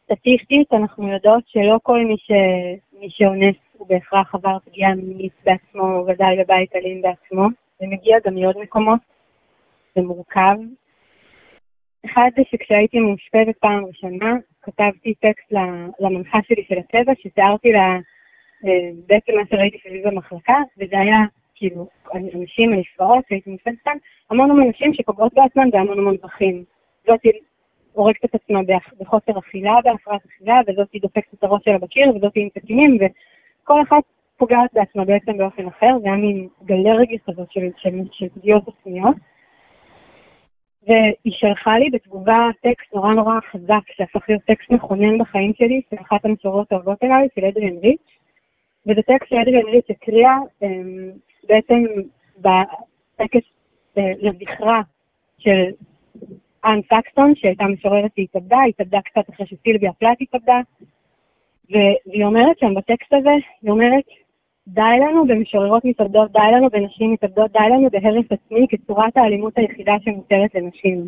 סטטיסטית 0.04 0.74
אנחנו 0.74 1.14
יודעות 1.14 1.44
שלא 1.48 1.78
כל 1.84 2.00
מי, 2.06 2.18
ש... 2.18 2.32
מי 3.00 3.08
שאונס 3.10 3.56
הוא 3.78 3.88
בהכרח 3.88 4.36
עבר 4.36 4.58
פגיעה 4.66 4.96
מינית 4.96 5.34
בעצמו 5.46 5.84
או 5.84 6.06
גדל 6.06 6.34
בבית 6.40 6.76
אלים 6.76 7.02
בעצמו, 7.02 7.48
זה 7.80 7.86
מגיע 7.88 8.18
גם 8.26 8.36
מעוד 8.36 8.58
מקומות, 8.58 9.00
זה 9.96 10.02
מורכב. 10.02 10.56
אחד 12.06 12.30
זה 12.36 12.42
שכשהייתי 12.52 13.00
מאושפזת 13.00 13.58
פעם 13.60 13.86
ראשונה, 13.86 14.34
כתבתי 14.66 15.14
טקסט 15.14 15.52
למנחה 16.00 16.40
שלי 16.48 16.64
של 16.68 16.78
הטבע, 16.78 17.14
שתיארתי 17.20 17.72
לה 17.72 17.98
אה, 18.66 18.90
בעצם 19.08 19.34
מה 19.36 19.42
שראיתי 19.50 19.78
סביב 19.88 20.08
במחלקה, 20.08 20.58
וזה 20.78 21.00
היה 21.00 21.18
כאילו 21.56 21.88
אנשים 22.14 22.74
הנפגעות 22.74 23.26
שהייתי 23.30 23.50
מאושפזת 23.50 23.78
כאן, 23.84 23.98
המון 24.30 24.52
המון 24.52 24.68
נשים 24.70 24.94
שפוגעות 24.94 25.34
בעצמן 25.34 25.72
בהמון 25.72 26.00
המון 26.00 26.16
דרכים. 26.22 26.64
זאתי 27.08 27.32
הורגת 27.94 28.26
את 28.26 28.36
עצמה 28.36 28.60
בחוסר 29.00 29.40
אכילה, 29.40 29.76
בהפרעת 29.84 30.22
אכילה, 30.26 30.62
וזאתי 30.68 31.00
דופקת 31.00 31.34
את 31.34 31.44
הראש 31.44 31.62
שלה 31.66 31.78
בקיר, 31.78 32.16
וזאתי 32.16 32.40
עם 32.42 32.48
סכינים, 32.60 32.98
וכל 33.02 33.82
אחת 33.82 34.04
פוגעת 34.38 34.70
בעצמה 34.74 35.06
בעצם 35.06 35.38
באופן 35.38 35.68
אחר, 35.68 35.98
היה 36.04 36.16
מין 36.16 36.48
גלרגיה 36.66 37.20
כזאת 37.28 37.52
של 38.12 38.28
פגיעות 38.36 38.64
עצמיות. 38.68 39.16
והיא 40.88 41.34
שלחה 41.34 41.80
לי 41.80 41.90
בתגובה 41.90 42.50
טקסט 42.62 42.94
נורא 42.94 43.14
נורא 43.14 43.40
חזק, 43.52 43.82
שהפך 43.96 44.30
להיות 44.30 44.42
טקסט 44.42 44.70
מכונן 44.70 45.18
בחיים 45.18 45.54
שלי, 45.54 45.82
של 45.90 45.96
אחת 46.02 46.26
המשוררות 46.26 46.72
האהובות 46.72 47.04
אליי, 47.04 47.28
של 47.36 47.46
אדריאן 47.46 47.78
ריץ', 47.78 48.18
וזה 48.88 49.02
טקסט 49.02 49.30
שאדריאן 49.30 49.66
ריץ' 49.66 49.90
הקריאה 49.90 50.38
אמ, 50.64 51.12
בעצם 51.48 51.84
בטקס 52.38 53.48
אה, 53.98 54.12
לזכרה 54.22 54.82
של 55.38 55.64
אנ 56.66 56.82
סקסטון, 56.82 57.36
שהייתה 57.36 57.64
משוררת 57.64 58.12
שהתאבדה, 58.16 58.58
התאבדה 58.70 59.02
קצת 59.02 59.30
אחרי 59.30 59.46
שסילביה 59.46 59.94
פלט 59.94 60.18
התאבדה, 60.22 60.60
והיא 61.70 62.26
אומרת 62.26 62.60
שם 62.60 62.74
בטקסט 62.76 63.14
הזה, 63.14 63.36
היא 63.62 63.72
אומרת, 63.72 64.04
די 64.68 65.00
לנו 65.00 65.28
במשוררות 65.28 65.86
מתאבדות, 65.86 66.32
די 66.32 66.52
לנו 66.54 66.70
בנשים 66.70 67.14
מתאבדות, 67.14 67.52
די 67.52 67.70
לנו 67.70 67.90
בהרס 67.92 68.26
עצמי 68.30 68.66
כצורת 68.70 69.18
האלימות 69.18 69.58
היחידה 69.58 69.94
שמותרת 70.04 70.56
לנשים. 70.56 71.08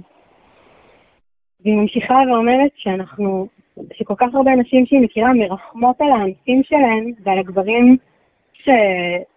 והיא 1.62 1.76
ממשיכה 1.76 2.16
ואומרת 2.28 2.72
שאנחנו, 2.76 3.48
שכל 3.94 4.16
כך 4.18 4.36
הרבה 4.36 4.52
נשים 4.56 4.86
שהיא 4.86 5.02
מכירה 5.02 5.34
מרחמות 5.34 6.02
על 6.02 6.12
האנסים 6.12 6.64
שלהן 6.64 7.14
ועל 7.24 7.40
הגברים. 7.40 7.98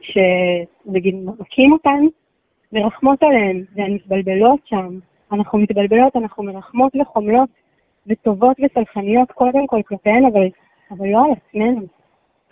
שנגיד 0.00 1.14
מכים 1.40 1.72
אותן, 1.72 2.04
מרחמות 2.72 3.22
עליהן, 3.22 3.64
והן 3.74 3.92
מתבלבלות 3.94 4.60
שם. 4.64 4.98
אנחנו 5.32 5.58
מתבלבלות, 5.58 6.16
אנחנו 6.16 6.42
מרחמות 6.42 6.92
וחומלות 7.00 7.48
וטובות 8.06 8.56
וסלחניות 8.60 9.32
קודם 9.32 9.66
כל 9.66 9.80
כלפיהן, 9.86 10.24
אבל, 10.24 10.48
אבל 10.90 11.08
לא 11.08 11.24
על 11.24 11.30
עצמנו. 11.30 11.99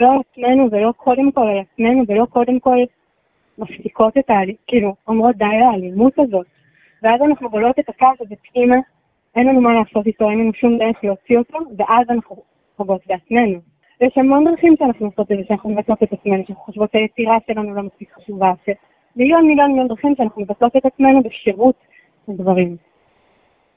לא 0.01 0.21
עצמנו 0.21 0.69
ולא 0.71 0.93
קודם 0.97 1.33
כל 1.33 1.47
על 1.49 1.59
עצמנו 1.59 2.05
ולא 2.09 2.25
קודם 2.25 2.61
כל 2.61 2.77
מפסיקות 3.59 4.19
את 4.19 4.31
ה... 4.31 4.35
כאילו, 4.67 4.95
אומרות 5.09 5.37
די 5.37 5.45
לאלימות 5.61 6.19
הזאת. 6.19 6.47
ואז 7.03 7.23
אנחנו 7.23 7.51
גולות 7.51 7.79
את 7.79 7.89
הכעס 7.89 8.21
הזה 8.21 8.35
פנימה, 8.53 8.77
אין 9.37 9.47
לנו 9.47 9.61
מה 9.61 9.75
לעשות 9.75 10.07
איתו, 10.07 10.31
אין 10.31 10.39
לנו 10.39 10.53
שום 10.55 10.79
דרך 10.79 11.05
להוציא 11.05 11.39
אותו, 11.39 11.59
ואז 11.79 12.11
אנחנו 12.11 12.37
פוגעות 12.77 13.07
בעצמנו. 13.07 13.59
ויש 14.01 14.19
המון 14.19 14.45
דרכים 14.45 14.75
שאנחנו 14.79 15.07
עושות 15.07 15.33
את 15.33 15.37
זה, 15.37 15.43
שאנחנו 15.49 15.71
מבטלות 15.71 16.03
את 16.03 16.13
עצמנו, 16.13 16.43
שאנחנו 16.47 16.65
חושבות 16.65 16.91
שהיצירה 16.93 17.37
שלנו 17.47 17.75
לא 17.75 17.83
מספיק 17.83 18.13
חשובה, 18.13 18.53
שמיליון 18.65 19.47
מיליון 19.47 19.71
מיליון 19.71 19.89
דרכים 19.89 20.15
שאנחנו 20.17 20.43
מבטלות 20.43 20.77
את 20.77 20.87
עצמנו 20.87 21.23
בשירות 21.23 21.75
לדברים. 22.29 22.77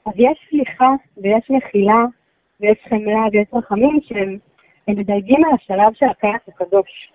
אז 0.06 0.12
יש 0.16 0.38
סליחה 0.50 0.90
ויש 1.16 1.50
מחילה 1.50 2.04
ויש 2.60 2.78
חמלה 2.88 3.26
ויש 3.32 3.46
רחמים 3.52 3.98
שהם 4.02 4.38
מדלגים 4.88 5.44
על 5.44 5.50
השלב 5.54 5.92
של 5.94 6.06
הכעס 6.06 6.48
הקדוש. 6.48 7.12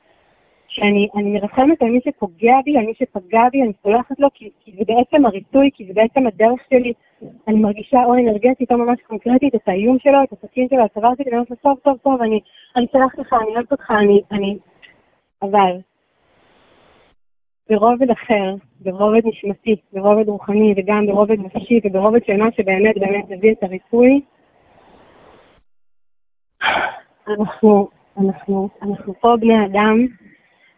שאני 0.67 1.08
מרחמת 1.15 1.82
על 1.82 1.88
מי 1.88 1.99
שפוגע 2.03 2.56
בי, 2.65 2.77
על 2.77 2.86
מי 2.86 2.93
שפגע 2.93 3.41
בי, 3.51 3.62
אני 3.62 3.71
סולחת 3.84 4.19
לו, 4.19 4.27
כי, 4.34 4.49
כי 4.60 4.71
זה 4.71 4.84
בעצם 4.88 5.25
הריצוי, 5.25 5.69
כי 5.73 5.86
זה 5.86 5.93
בעצם 5.93 6.27
הדרך 6.27 6.60
שלי. 6.69 6.93
אני 7.47 7.60
מרגישה 7.60 8.03
או 8.06 8.13
אנרגטית 8.13 8.71
או 8.71 8.77
ממש 8.77 8.99
קונקרטית 9.08 9.56
את 9.56 9.67
האיום 9.67 9.99
שלו, 9.99 10.23
את 10.23 10.34
הסכין 10.34 10.67
שלו, 10.69 10.86
את 10.86 10.91
הצוואר 10.91 11.12
שלי, 11.15 11.25
ואני 11.25 11.36
אומרת 11.36 11.49
לו, 11.49 11.56
טוב, 11.56 11.77
טוב, 11.84 11.97
טוב, 11.97 12.21
אני, 12.21 12.39
אני 12.75 12.86
סולחת 12.91 13.19
לך, 13.19 13.34
אני 13.34 13.56
אוהבת 13.56 13.71
אותך, 13.71 13.91
אני, 13.91 14.21
אני... 14.32 14.58
אבל 15.41 15.77
ברובד 17.69 18.12
אחר, 18.12 18.56
ברובד 18.80 19.21
נשמתי, 19.25 19.75
ברובד 19.93 20.30
רוחני 20.30 20.73
וגם 20.77 21.06
ברובד 21.06 21.39
נפשי 21.39 21.80
וברובד 21.84 22.25
של 22.25 22.38
מה 22.38 22.51
שבאמת 22.51 22.97
באמת 22.97 23.30
מביא 23.30 23.51
את 23.51 23.63
הריפוי, 23.63 24.21
אנחנו, 27.27 27.87
אנחנו, 28.17 28.69
אנחנו 28.81 29.13
פה 29.13 29.35
בני 29.39 29.65
אדם 29.65 30.05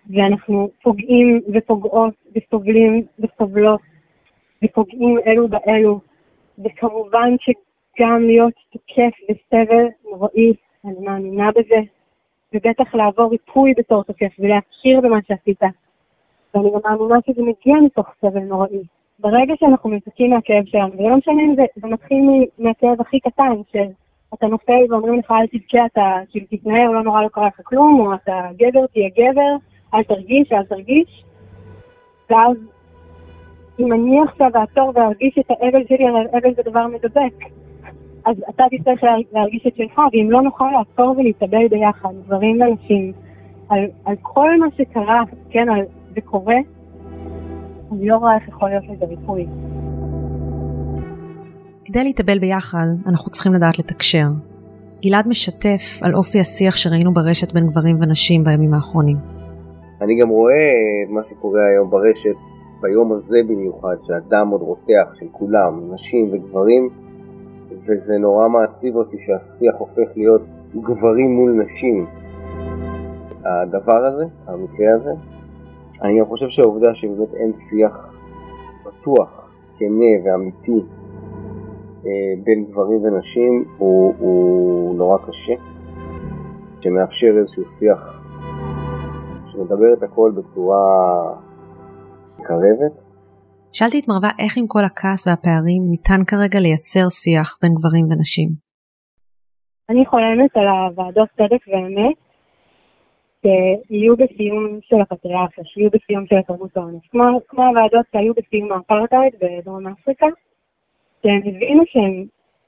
ואנחנו 0.10 0.70
פוגעים 0.84 1.42
ופוגעות 1.54 2.14
וסובלים 2.36 3.04
וסובלות 3.20 3.82
ופוגעים 4.64 5.18
אלו 5.28 5.48
באלו 5.48 6.00
וכמובן 6.66 7.36
שגם 7.40 8.24
להיות 8.24 8.54
תוקף 8.70 9.18
בסבל 9.30 9.86
נוראי, 10.12 10.54
אני 10.86 11.06
מאמינה 11.06 11.52
בזה, 11.52 11.80
ובטח 12.54 12.96
לעבור 12.96 13.32
ריפוי 13.32 13.74
בתור 13.78 14.04
תוקף 14.04 14.32
ולהכיר 14.40 15.02
במה 15.02 15.20
שעשית. 15.28 15.62
ואני 16.54 16.70
גם 16.70 16.80
מאמינה 16.86 17.20
שזה 17.28 17.42
מגיע 17.42 17.76
מתוך 17.86 18.08
סבל 18.22 18.40
נוראי. 18.40 18.84
ברגע 19.20 19.54
שאנחנו 19.60 19.90
מנותקים 19.90 20.30
מהכאב 20.30 20.66
שלנו, 20.66 20.98
ולא 20.98 21.18
משנה 21.18 21.42
אם 21.42 21.56
זה, 21.56 21.64
זה 21.76 21.88
מתחיל 21.88 22.18
מהכאב 22.60 23.02
הכי 23.02 23.20
קטן, 23.20 23.52
שאתה 24.36 24.48
נופל 24.48 24.84
ואומרים 24.90 25.20
לך 25.20 25.32
אל 25.32 25.48
תבכה, 25.48 25.86
אתה 25.86 26.20
כאילו 26.30 26.46
תתנער, 26.50 26.92
לא 26.92 27.04
נורא 27.04 27.22
לא 27.24 27.28
קרה 27.28 27.48
לך 27.48 27.62
כלום, 27.64 28.00
או 28.00 28.14
אתה 28.14 28.48
גבר, 28.58 28.86
תהיה 28.86 29.10
גבר, 29.10 29.56
אל 29.94 30.04
תרגיש, 30.04 30.52
אל 30.52 30.64
תרגיש. 30.64 31.24
ואז 32.30 32.58
אם 33.80 33.94
אני 33.94 34.20
עכשיו 34.24 34.52
אעצור 34.56 34.92
וארגיש 34.96 35.38
את 35.40 35.52
האבל 35.52 35.84
שלי, 35.88 36.08
הרי 36.08 36.26
אבל 36.32 36.54
זה 36.56 36.62
דבר 36.66 36.88
מדבק. 36.88 37.46
אז 38.26 38.36
אתה 38.50 38.64
תצטרך 38.72 39.04
להרגיש 39.32 39.68
את 39.68 39.76
שלך, 39.76 40.02
ואם 40.14 40.32
לא 40.32 40.42
נוכל 40.42 40.70
לעצור 40.74 41.16
ולהתאבל 41.18 41.68
ביחד, 41.68 42.10
גברים 42.26 42.62
ואנשים, 42.62 43.14
על, 43.70 43.80
על 44.06 44.16
כל 44.22 44.60
מה 44.60 44.68
שקרה, 44.78 45.24
כן, 45.50 45.70
על, 45.70 45.82
זה 46.16 46.22
קורה, 46.22 46.58
אני 47.92 48.08
לא 48.08 48.16
רואה 48.16 48.36
איך 48.36 48.48
יכול 48.48 48.70
להיות 48.70 48.84
לזה 48.90 49.06
ריפוי. 49.06 49.48
כדי 51.92 52.04
להתאבל 52.04 52.40
ביחד, 52.40 52.86
אנחנו 53.08 53.32
צריכים 53.32 53.54
לדעת 53.54 53.80
לתקשר. 53.80 54.28
גלעד 55.02 55.28
משתף 55.28 56.00
על 56.02 56.16
אופי 56.16 56.40
השיח 56.40 56.76
שראינו 56.76 57.14
ברשת 57.14 57.54
בין 57.54 57.68
גברים 57.68 57.96
ונשים 58.00 58.44
בימים 58.44 58.74
האחרונים. 58.74 59.18
אני 60.02 60.20
גם 60.22 60.30
רואה 60.30 60.54
את 61.06 61.10
מה 61.10 61.22
שקורה 61.26 61.62
היום 61.74 61.90
ברשת, 61.90 62.36
ביום 62.82 63.14
הזה 63.14 63.38
במיוחד, 63.48 63.96
שהדם 64.04 64.50
עוד 64.50 64.62
רותח 64.62 65.14
של 65.20 65.26
כולם, 65.32 65.94
נשים 65.94 66.30
וגברים, 66.34 66.90
וזה 67.86 68.18
נורא 68.20 68.48
מעציב 68.48 68.96
אותי 68.96 69.18
שהשיח 69.20 69.76
הופך 69.78 70.10
להיות 70.16 70.42
גברים 70.76 71.32
מול 71.32 71.52
נשים. 71.66 72.06
הדבר 73.46 74.06
הזה, 74.06 74.26
המקרה 74.48 74.92
הזה, 74.96 75.12
אני 76.02 76.20
גם 76.20 76.26
חושב 76.26 76.50
שהעובדה 76.50 76.94
שבאמת 76.94 77.34
אין 77.34 77.54
שיח 77.54 78.14
פתוח, 78.84 79.52
כנה 79.78 80.12
ואמיתי 80.26 80.72
אה, 80.72 80.99
בין 82.44 82.66
גברים 82.66 83.04
ונשים 83.04 83.66
הוא, 83.78 84.14
הוא 84.20 84.96
נורא 84.98 85.18
קשה, 85.18 85.54
שמאפשר 86.82 87.34
איזשהו 87.38 87.66
שיח 87.66 88.22
שמדבר 89.52 89.94
את 89.98 90.04
הכל 90.04 90.32
בצורה 90.38 90.84
מקרבת. 92.40 92.94
שאלתי 93.72 94.00
את 94.00 94.08
מרווה 94.08 94.30
איך 94.40 94.58
עם 94.58 94.68
כל 94.68 94.86
הכעס 94.86 95.28
והפערים 95.28 95.82
ניתן 95.92 96.22
כרגע 96.28 96.60
לייצר 96.60 97.10
שיח 97.10 97.58
בין 97.62 97.72
גברים 97.78 98.06
ונשים. 98.06 98.50
אני 99.90 100.06
חולמת 100.06 100.58
על 100.58 100.68
הוועדות 100.68 101.30
צדק 101.38 101.62
ואמת 101.68 102.18
שיהיו 103.42 104.16
בסיום 104.18 104.80
של 104.82 105.02
הפטריארכיה, 105.02 105.64
שיהיו 105.64 105.90
בסיום 105.90 106.26
של 106.26 106.36
התרבות 106.38 106.78
העונש. 106.78 107.08
כמו, 107.12 107.24
כמו 107.48 107.64
הוועדות 107.64 108.06
שהיו 108.12 108.34
בסיום 108.34 108.72
האפרטהייד 108.72 109.34
בדרום 109.42 109.88
אפריקה, 109.88 110.28
שהם 111.24 111.42
הבינו 111.46 111.84
שהם, 111.86 112.26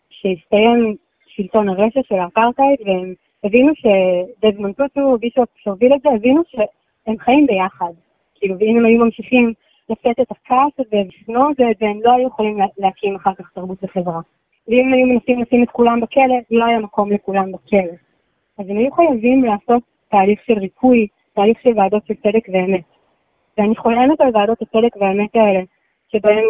שהסתיים 0.10 0.96
שלטון 1.28 1.70
הרשע 1.70 2.06
של 2.06 2.16
האפרטהייד, 2.16 2.80
והם 2.86 3.14
הבינו 3.44 3.72
שדזמונד 3.76 4.76
טוטו, 4.76 5.18
בישופ 5.18 5.50
שהוביל 5.58 5.94
את 5.94 6.02
זה, 6.02 6.10
הבינו 6.10 6.42
שהם 6.48 7.16
חיים 7.20 7.48
ביחד. 7.48 7.92
כאילו, 8.36 8.56
ואם 8.60 8.78
הם 8.78 8.86
היו 8.86 9.06
ממשיכים 9.06 9.54
לשאת 9.90 10.20
את 10.22 10.32
הכעס 10.32 10.72
הזה 10.80 11.02
ולשנוא 11.04 11.52
את 11.52 11.56
זה, 11.56 11.64
והם 11.82 12.00
לא 12.04 12.12
היו 12.12 12.28
יכולים 12.28 12.60
להקים 12.78 13.16
אחר 13.16 13.34
כך 13.34 13.52
תרבות 13.54 13.84
וחברה. 13.84 14.20
ואם 14.68 14.86
הם 14.86 14.94
היו 14.94 15.06
מנסים 15.08 15.42
לשים 15.42 15.64
את 15.64 15.70
כולם 15.70 16.00
בכלא, 16.00 16.36
לא 16.52 16.66
היה 16.66 16.80
מקום 16.80 17.12
לכולם 17.12 17.52
בכלא. 17.52 17.96
אז 18.58 18.70
הם 18.70 18.78
היו 18.78 18.92
חייבים 18.92 19.44
לעשות 19.44 19.84
תהליך 20.10 20.40
של 20.46 20.60
ריפוי, 20.60 21.08
תהליך 21.34 21.58
של 21.64 21.70
ועדות 21.76 22.06
של 22.06 22.14
צדק 22.14 22.50
ואמת. 22.54 22.84
ואני 23.58 23.76
חולמת 23.76 24.22
על 24.22 24.30
ועדות 24.34 24.62
הצדק 24.62 24.96
והאמת 24.96 25.36
האלה, 25.36 25.62
שבהן 26.08 26.44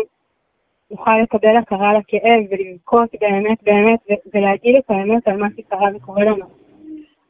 נוכל 0.91 1.17
לקבל 1.23 1.57
הכרה 1.57 1.93
לכאב 1.93 2.43
ולבכות 2.49 3.09
באמת 3.21 3.63
באמת 3.63 3.99
ולהגיד 4.33 4.75
את 4.75 4.89
האמת 4.89 5.27
על 5.27 5.37
מה 5.37 5.47
שקרה 5.57 5.87
וקורה 5.95 6.23
לנו. 6.23 6.45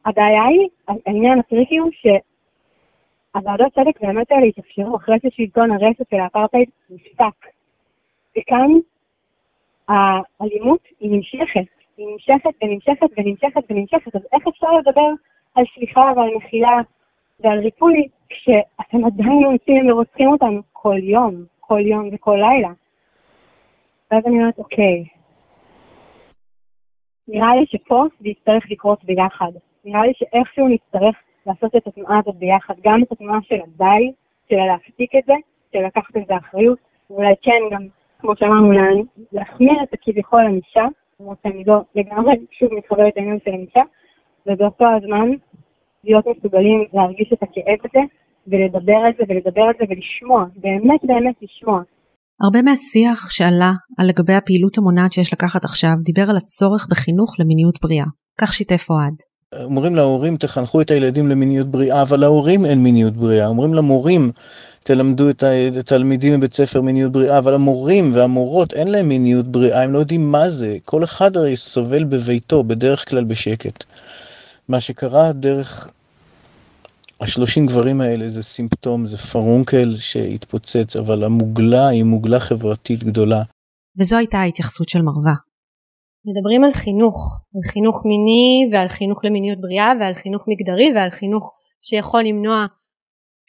הבעיה 0.06 0.44
היא, 0.44 0.68
העניין 1.06 1.38
הטריקי 1.38 1.76
הוא 1.76 1.90
שהוועדות 1.92 3.72
צדק 3.72 4.00
באמת 4.00 4.32
האלה 4.32 4.46
התאפשרו 4.46 4.96
אחרי 4.96 5.16
ששלטון 5.22 5.70
הרשת 5.70 6.10
של 6.10 6.20
האפרטהייד 6.20 6.68
נפסק. 6.90 7.46
וכאן 8.38 8.70
האלימות 9.88 10.80
היא 11.00 11.10
נמשכת, 11.10 11.70
היא 11.96 12.06
נמשכת 12.12 12.50
ונמשכת 12.62 13.06
ונמשכת 13.18 13.70
ונמשכת, 13.70 14.16
אז 14.16 14.22
איך 14.32 14.48
אפשר 14.48 14.72
לדבר 14.72 15.08
על 15.54 15.64
סליחה 15.74 16.12
ועל 16.16 16.30
מחילה 16.36 16.80
ועל 17.40 17.58
ריפוי, 17.58 18.08
כשאתם 18.28 19.04
עדיין 19.04 19.46
מוצאים 19.50 19.90
ורוצחים 19.90 20.28
אותנו 20.28 20.60
כל 20.72 20.98
יום, 21.02 21.34
כל 21.60 21.80
יום 21.80 22.08
וכל 22.12 22.36
לילה. 22.40 22.68
ואז 24.12 24.26
אני 24.26 24.38
אומרת, 24.38 24.58
אוקיי, 24.58 25.04
נראה 27.28 27.56
לי 27.56 27.66
שפה 27.66 28.04
זה 28.20 28.28
יצטרך 28.28 28.70
לקרות 28.70 29.04
ביחד. 29.04 29.52
נראה 29.84 30.06
לי 30.06 30.12
שאיכשהו 30.16 30.68
נצטרך 30.68 31.16
לעשות 31.46 31.76
את 31.76 31.86
התנועה 31.86 32.18
הזאת 32.18 32.36
ביחד, 32.36 32.74
גם 32.84 33.02
את 33.02 33.12
התנועה 33.12 33.38
של 33.42 33.54
הדי, 33.54 34.12
של 34.48 34.56
להפסיק 34.56 35.14
את 35.14 35.24
זה, 35.26 35.34
של 35.72 35.78
לקחת 35.86 36.16
את 36.16 36.26
זה 36.28 36.36
אחריות, 36.36 36.78
ואולי 37.10 37.34
כן 37.42 37.60
גם, 37.70 37.86
כמו 38.18 38.36
שאמרנו, 38.36 38.72
להחמיר 39.32 39.82
את 39.82 39.92
הכביכול 39.92 40.40
ענישה, 40.40 40.86
למרות 41.20 41.38
שאני 41.42 41.64
לא 41.66 41.80
לגמרי 41.94 42.34
שוב 42.50 42.74
מתחברת 42.74 43.16
לעניין 43.16 43.38
של 43.44 43.50
ענישה, 43.50 43.82
ובאותו 44.46 44.84
הזמן 44.96 45.30
להיות 46.04 46.26
מסוגלים 46.26 46.84
להרגיש 46.92 47.32
את 47.32 47.42
הכאב 47.42 47.78
הזה 47.84 48.00
ולדבר 48.46 48.96
על 48.96 49.12
זה 49.18 49.24
ולדבר 49.28 49.62
על 49.62 49.74
זה 49.78 49.84
ולשמוע, 49.88 50.44
באמת 50.56 51.00
באמת 51.04 51.34
לשמוע. 51.42 51.82
הרבה 52.42 52.62
מהשיח 52.62 53.30
שעלה 53.30 53.72
על 53.98 54.06
לגבי 54.08 54.34
הפעילות 54.34 54.78
המונעת 54.78 55.12
שיש 55.12 55.32
לקחת 55.32 55.64
עכשיו 55.64 55.92
דיבר 56.04 56.30
על 56.30 56.36
הצורך 56.36 56.86
בחינוך 56.90 57.34
למיניות 57.38 57.78
בריאה. 57.82 58.04
כך 58.40 58.52
שיתף 58.52 58.86
אוהד. 58.90 59.14
אומרים 59.64 59.94
להורים 59.94 60.36
תחנכו 60.36 60.80
את 60.80 60.90
הילדים 60.90 61.28
למיניות 61.28 61.66
בריאה, 61.66 62.02
אבל 62.02 62.20
להורים 62.20 62.64
אין 62.64 62.82
מיניות 62.82 63.16
בריאה. 63.16 63.46
אומרים 63.46 63.74
למורים 63.74 64.30
תלמדו 64.82 65.30
את 65.30 65.44
התלמידים 65.78 66.38
בבית 66.38 66.52
ספר 66.52 66.80
מיניות 66.80 67.12
בריאה, 67.12 67.38
אבל 67.38 67.54
המורים 67.54 68.10
והמורות 68.12 68.74
אין 68.74 68.88
להם 68.88 69.08
מיניות 69.08 69.46
בריאה, 69.46 69.82
הם 69.82 69.92
לא 69.92 69.98
יודעים 69.98 70.32
מה 70.32 70.48
זה. 70.48 70.76
כל 70.84 71.04
אחד 71.04 71.36
הרי 71.36 71.56
סובל 71.56 72.04
בביתו, 72.04 72.64
בדרך 72.64 73.08
כלל 73.08 73.24
בשקט. 73.24 73.84
מה 74.68 74.80
שקרה 74.80 75.32
דרך 75.32 75.90
השלושים 77.22 77.66
גברים 77.66 78.00
האלה 78.00 78.28
זה 78.28 78.42
סימפטום, 78.42 79.06
זה 79.06 79.16
פרונקל 79.16 79.96
שהתפוצץ, 79.96 80.96
אבל 80.96 81.24
המוגלה 81.24 81.88
היא 81.88 82.04
מוגלה 82.04 82.40
חברתית 82.40 83.04
גדולה. 83.04 83.42
וזו 83.98 84.16
הייתה 84.16 84.38
ההתייחסות 84.38 84.88
של 84.88 85.02
מרווה. 85.02 85.34
מדברים 86.24 86.64
על 86.64 86.72
חינוך, 86.72 87.40
על 87.54 87.72
חינוך 87.72 88.02
מיני 88.04 88.70
ועל 88.72 88.88
חינוך 88.88 89.24
למיניות 89.24 89.60
בריאה 89.60 89.92
ועל 90.00 90.14
חינוך 90.14 90.44
מגדרי 90.48 90.90
ועל 90.94 91.10
חינוך 91.10 91.52
שיכול 91.82 92.22
למנוע 92.22 92.66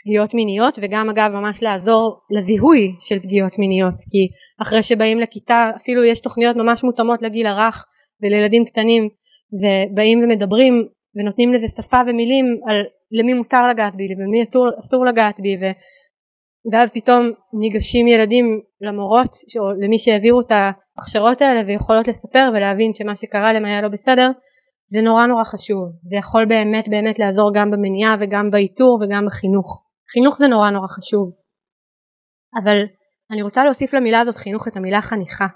פגיעות 0.03 0.33
מיניות 0.33 0.79
וגם 0.81 1.09
אגב 1.09 1.31
ממש 1.33 1.63
לעזור 1.63 2.19
לזיהוי 2.31 2.95
של 2.99 3.19
פגיעות 3.19 3.53
מיניות 3.59 3.95
כי 4.11 4.27
אחרי 4.61 4.83
שבאים 4.83 5.19
לכיתה 5.19 5.69
אפילו 5.81 6.03
יש 6.03 6.19
תוכניות 6.19 6.55
ממש 6.55 6.83
מותאמות 6.83 7.21
לגיל 7.21 7.47
הרך 7.47 7.85
ולילדים 8.21 8.65
קטנים 8.65 9.09
ובאים 9.53 10.23
ומדברים 10.23 10.87
ונותנים 11.15 11.53
לזה 11.53 11.67
שפה 11.67 12.01
ומילים 12.07 12.45
על 12.69 12.83
למי 13.19 13.33
מותר 13.33 13.67
לגעת 13.71 13.95
בי 13.95 14.03
ולמי 14.03 14.43
אסור, 14.43 14.65
אסור 14.79 15.05
לגעת 15.05 15.39
בי 15.39 15.57
ו, 15.61 15.63
ואז 16.71 16.89
פתאום 16.93 17.21
ניגשים 17.59 18.07
ילדים 18.07 18.45
למורות 18.81 19.31
או 19.59 19.85
למי 19.85 19.99
שהעבירו 19.99 20.41
את 20.41 20.51
ההכשרות 20.51 21.41
האלה 21.41 21.61
ויכולות 21.67 22.07
לספר 22.07 22.45
ולהבין 22.53 22.93
שמה 22.93 23.15
שקרה 23.15 23.53
להם 23.53 23.65
היה 23.65 23.81
לא 23.81 23.87
בסדר 23.87 24.27
זה 24.93 25.01
נורא 25.01 25.25
נורא 25.25 25.43
חשוב. 25.43 25.83
זה 26.09 26.15
יכול 26.15 26.45
באמת 26.45 26.85
באמת 26.87 27.19
לעזור 27.19 27.51
גם 27.55 27.71
במניעה 27.71 28.15
וגם 28.19 28.51
באיתור 28.51 28.99
וגם 29.01 29.25
בחינוך. 29.27 29.83
חינוך 30.13 30.37
זה 30.37 30.47
נורא 30.47 30.69
נורא 30.69 30.87
חשוב. 30.87 31.25
אבל 32.63 32.77
אני 33.31 33.41
רוצה 33.41 33.63
להוסיף 33.63 33.93
למילה 33.93 34.19
הזאת 34.21 34.35
חינוך 34.35 34.67
את 34.67 34.77
המילה 34.77 35.01
חניכה. 35.01 35.47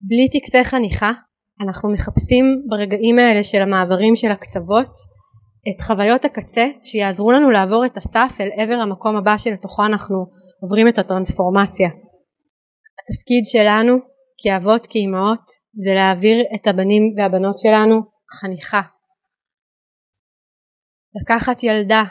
בלי 0.00 0.28
טקסי 0.34 0.64
חניכה 0.64 1.10
אנחנו 1.64 1.92
מחפשים 1.92 2.44
ברגעים 2.68 3.18
האלה 3.18 3.44
של 3.44 3.62
המעברים 3.62 4.16
של 4.16 4.30
הקצוות 4.30 4.92
את 5.68 5.80
חוויות 5.80 6.24
הקצה 6.24 6.66
שיעזרו 6.82 7.32
לנו 7.32 7.50
לעבור 7.50 7.86
את 7.86 7.96
הסף 7.96 8.36
אל 8.40 8.48
עבר 8.56 8.74
המקום 8.74 9.16
הבא 9.16 9.38
שלתוכו 9.38 9.86
אנחנו 9.86 10.26
עוברים 10.60 10.88
את 10.88 10.98
הטרנספורמציה. 10.98 11.88
התפקיד 13.00 13.44
שלנו 13.44 13.96
כאבות 14.38 14.86
כאימהות 14.86 15.40
זה 15.84 15.90
להעביר 15.94 16.36
את 16.54 16.66
הבנים 16.66 17.02
והבנות 17.16 17.58
שלנו 17.58 18.00
חניכה. 18.40 18.80
לקחת 21.20 21.62
ילדה 21.62 22.02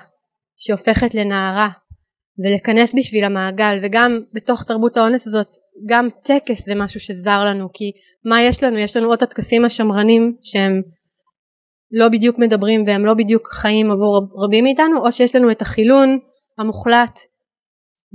שהופכת 0.58 1.16
לנערה 1.16 1.70
ולכנס 2.44 2.96
בשביל 2.96 3.24
המעגל 3.24 3.80
וגם 3.84 4.20
בתוך 4.34 4.64
תרבות 4.64 4.98
האונס 4.98 5.28
הזאת 5.28 5.48
גם 5.90 6.08
טקס 6.24 6.66
זה 6.66 6.76
משהו 6.76 7.00
שזר 7.00 7.44
לנו 7.46 7.68
כי 7.74 7.92
מה 8.26 8.42
יש 8.42 8.64
לנו? 8.64 8.78
יש 8.78 8.98
לנו 8.98 9.08
עוד 9.08 9.24
הטקסים 9.24 9.66
השמרנים 9.66 10.36
שהם 10.42 10.82
לא 11.92 12.10
בדיוק 12.10 12.38
מדברים 12.40 12.84
והם 12.88 13.06
לא 13.06 13.14
בדיוק 13.14 13.48
חיים 13.54 13.92
עבור 13.92 14.22
רבים 14.46 14.64
מאיתנו 14.64 15.06
או 15.06 15.12
שיש 15.12 15.36
לנו 15.36 15.52
את 15.52 15.62
החילון 15.62 16.20
המוחלט 16.58 17.20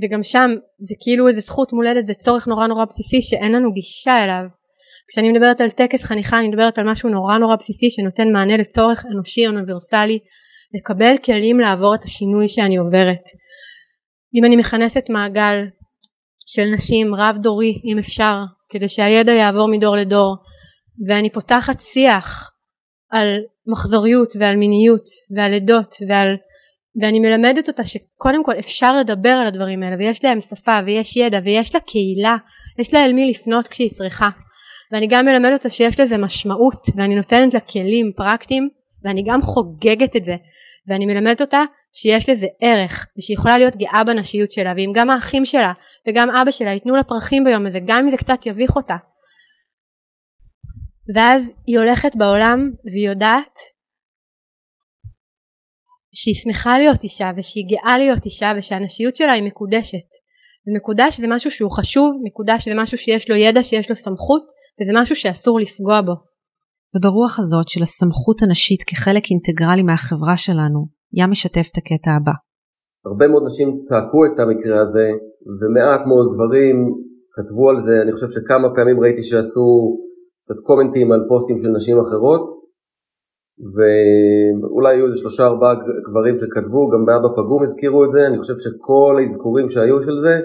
וגם 0.02 0.22
שם 0.22 0.50
זה 0.78 0.94
כאילו 1.00 1.28
איזה 1.28 1.40
זכות 1.40 1.72
מולדת, 1.72 2.06
זה 2.06 2.14
צורך 2.14 2.46
נורא 2.48 2.66
נורא 2.66 2.84
בסיסי 2.84 3.22
שאין 3.22 3.52
לנו 3.52 3.72
גישה 3.72 4.24
אליו. 4.24 4.44
כשאני 5.08 5.32
מדברת 5.32 5.60
על 5.60 5.70
טקס 5.70 6.04
חניכה 6.04 6.38
אני 6.38 6.48
מדברת 6.48 6.78
על 6.78 6.90
משהו 6.90 7.08
נורא 7.08 7.38
נורא 7.38 7.56
בסיסי 7.56 7.90
שנותן 7.90 8.32
מענה 8.32 8.56
לצורך 8.56 9.04
אנושי 9.06 9.46
אוניברסלי 9.46 10.18
לקבל 10.74 11.14
כלים 11.24 11.60
לעבור 11.60 11.94
את 11.94 12.04
השינוי 12.04 12.48
שאני 12.48 12.76
עוברת. 12.76 13.24
אם 14.34 14.44
אני 14.44 14.56
מכנסת 14.56 15.10
מעגל 15.10 15.56
של 16.46 16.64
נשים 16.74 17.14
רב 17.14 17.36
דורי 17.42 17.72
אם 17.84 17.98
אפשר 17.98 18.36
כדי 18.68 18.88
שהידע 18.88 19.32
יעבור 19.32 19.68
מדור 19.68 19.96
לדור 19.96 20.36
ואני 21.08 21.30
פותחת 21.30 21.80
שיח 21.80 22.50
על 23.10 23.28
מחזוריות 23.66 24.32
ועל 24.40 24.56
מיניות 24.56 25.04
ועל 25.36 25.50
לידות 25.50 25.94
ועל 26.08 26.36
ואני 27.00 27.20
מלמדת 27.20 27.68
אותה 27.68 27.84
שקודם 27.84 28.44
כל 28.44 28.52
אפשר 28.58 28.96
לדבר 28.96 29.28
על 29.28 29.46
הדברים 29.46 29.82
האלה 29.82 29.96
ויש 29.98 30.24
להם 30.24 30.40
שפה 30.40 30.78
ויש 30.86 31.16
ידע 31.16 31.38
ויש 31.44 31.74
לה 31.74 31.80
קהילה 31.80 32.36
יש 32.78 32.94
לה 32.94 33.04
אל 33.04 33.12
מי 33.12 33.30
לפנות 33.30 33.68
כשהיא 33.68 33.90
צריכה. 33.94 34.28
ואני 34.92 35.06
גם 35.06 35.24
מלמדת 35.24 35.58
אותה 35.58 35.68
שיש 35.68 36.00
לזה 36.00 36.18
משמעות 36.18 36.86
ואני 36.96 37.14
נותנת 37.14 37.54
לה 37.54 37.60
כלים 37.60 38.12
פרקטיים 38.16 38.68
ואני 39.04 39.24
גם 39.26 39.42
חוגגת 39.42 40.16
את 40.16 40.24
זה. 40.24 40.36
ואני 40.88 41.06
מלמדת 41.06 41.40
אותה 41.40 41.62
שיש 41.92 42.28
לזה 42.28 42.46
ערך 42.60 43.06
ושהיא 43.18 43.34
יכולה 43.34 43.58
להיות 43.58 43.76
גאה 43.76 44.04
בנשיות 44.04 44.52
שלה 44.52 44.72
ואם 44.76 44.92
גם 44.94 45.10
האחים 45.10 45.44
שלה 45.44 45.72
וגם 46.08 46.28
אבא 46.30 46.50
שלה 46.50 46.70
ייתנו 46.70 46.96
לה 46.96 47.02
פרחים 47.02 47.44
ביום 47.44 47.66
הזה 47.66 47.78
גם 47.86 47.98
אם 47.98 48.10
זה 48.10 48.16
קצת 48.16 48.46
יביך 48.46 48.76
אותה 48.76 48.96
ואז 51.14 51.42
היא 51.66 51.78
הולכת 51.78 52.16
בעולם 52.16 52.70
והיא 52.84 53.08
יודעת 53.08 53.56
שהיא 56.14 56.34
שמחה 56.34 56.78
להיות 56.78 57.02
אישה 57.02 57.30
ושהיא 57.36 57.64
גאה 57.70 57.98
להיות 57.98 58.24
אישה 58.24 58.52
ושהנשיות 58.58 59.16
שלה 59.16 59.32
היא 59.32 59.42
מקודשת 59.42 60.06
ומקודש 60.66 61.20
זה 61.20 61.26
משהו 61.28 61.50
שהוא 61.50 61.70
חשוב, 61.70 62.20
מקודש 62.24 62.68
זה 62.68 62.74
משהו 62.76 62.98
שיש 62.98 63.30
לו 63.30 63.36
ידע, 63.36 63.62
שיש 63.62 63.90
לו 63.90 63.96
סמכות 63.96 64.42
וזה 64.76 64.92
משהו 65.00 65.16
שאסור 65.16 65.60
לפגוע 65.60 66.00
בו. 66.00 66.12
וברוח 66.96 67.38
הזאת 67.38 67.68
של 67.68 67.82
הסמכות 67.82 68.42
הנשית 68.42 68.82
כחלק 68.88 69.24
אינטגרלי 69.30 69.82
מהחברה 69.82 70.36
שלנו, 70.36 70.86
ים 71.12 71.30
משתף 71.30 71.66
את 71.72 71.78
הקטע 71.78 72.10
הבא. 72.16 72.32
הרבה 73.06 73.28
מאוד 73.28 73.42
נשים 73.46 73.68
צעקו 73.82 74.20
את 74.26 74.38
המקרה 74.40 74.80
הזה 74.80 75.06
ומעט 75.58 76.02
מאוד 76.10 76.26
גברים 76.32 76.76
כתבו 77.34 77.70
על 77.70 77.78
זה, 77.80 77.92
אני 78.02 78.12
חושב 78.12 78.30
שכמה 78.34 78.68
פעמים 78.74 79.00
ראיתי 79.00 79.22
שעשו 79.22 79.66
קצת 80.44 80.58
קומנטים 80.62 81.12
על 81.12 81.20
פוסטים 81.28 81.58
של 81.58 81.68
נשים 81.68 82.00
אחרות 82.00 82.44
ואולי 83.74 84.94
היו 84.94 85.06
איזה 85.06 85.16
שלושה 85.16 85.46
ארבעה 85.46 85.74
גברים 86.08 86.36
שכתבו, 86.36 86.90
גם 86.92 87.04
באבא 87.06 87.28
פגום 87.36 87.62
הזכירו 87.62 88.04
את 88.04 88.10
זה, 88.10 88.26
אני 88.26 88.38
חושב 88.38 88.54
שכל 88.58 89.16
האזכורים 89.20 89.68
שהיו 89.68 90.02
של 90.02 90.18
זה 90.18 90.40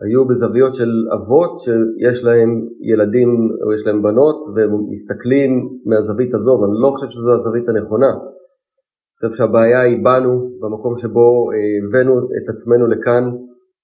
היו 0.00 0.28
בזוויות 0.28 0.74
של 0.74 0.90
אבות 1.16 1.58
שיש 1.58 2.24
להם 2.24 2.50
ילדים 2.80 3.28
או 3.64 3.72
יש 3.72 3.86
להם 3.86 4.02
בנות 4.02 4.36
והם 4.54 4.70
מסתכלים 4.90 5.50
מהזווית 5.86 6.34
הזו, 6.34 6.50
ואני 6.50 6.76
לא 6.82 6.90
חושב 6.90 7.08
שזו 7.08 7.32
הזווית 7.32 7.68
הנכונה. 7.68 8.10
אני 8.10 9.28
חושב 9.28 9.38
שהבעיה 9.38 9.80
היא 9.80 10.04
בנו, 10.04 10.50
במקום 10.60 10.96
שבו 10.96 11.50
אה, 11.52 11.56
הבאנו 11.88 12.14
את 12.18 12.48
עצמנו 12.48 12.86
לכאן, 12.86 13.24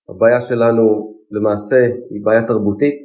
הבעיה 0.08 0.40
שלנו 0.40 0.84
למעשה 1.30 1.80
היא 2.10 2.24
בעיה 2.24 2.46
תרבותית, 2.46 2.98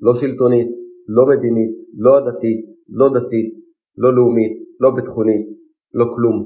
לא 0.00 0.14
שלטונית, 0.14 0.70
לא 1.08 1.22
מדינית, 1.26 1.76
לא 2.04 2.18
עדתית, 2.18 2.64
לא 2.88 3.08
דתית, 3.08 3.52
לא 3.98 4.14
לאומית, 4.16 4.56
לא 4.80 4.90
ביטחונית, 4.90 5.46
לא 5.94 6.04
כלום. 6.14 6.36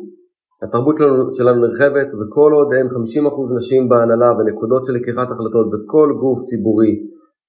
התרבות 0.63 0.97
שלנו 1.37 1.67
נרחבת 1.67 2.09
וכל 2.19 2.51
עוד 2.59 2.69
אין 2.77 2.87
50% 2.87 3.57
נשים 3.57 3.89
בהנהלה 3.89 4.31
ונקודות 4.33 4.85
של 4.85 4.93
לקיחת 4.93 5.29
החלטות 5.31 5.67
בכל 5.73 6.09
גוף 6.21 6.43
ציבורי 6.43 6.93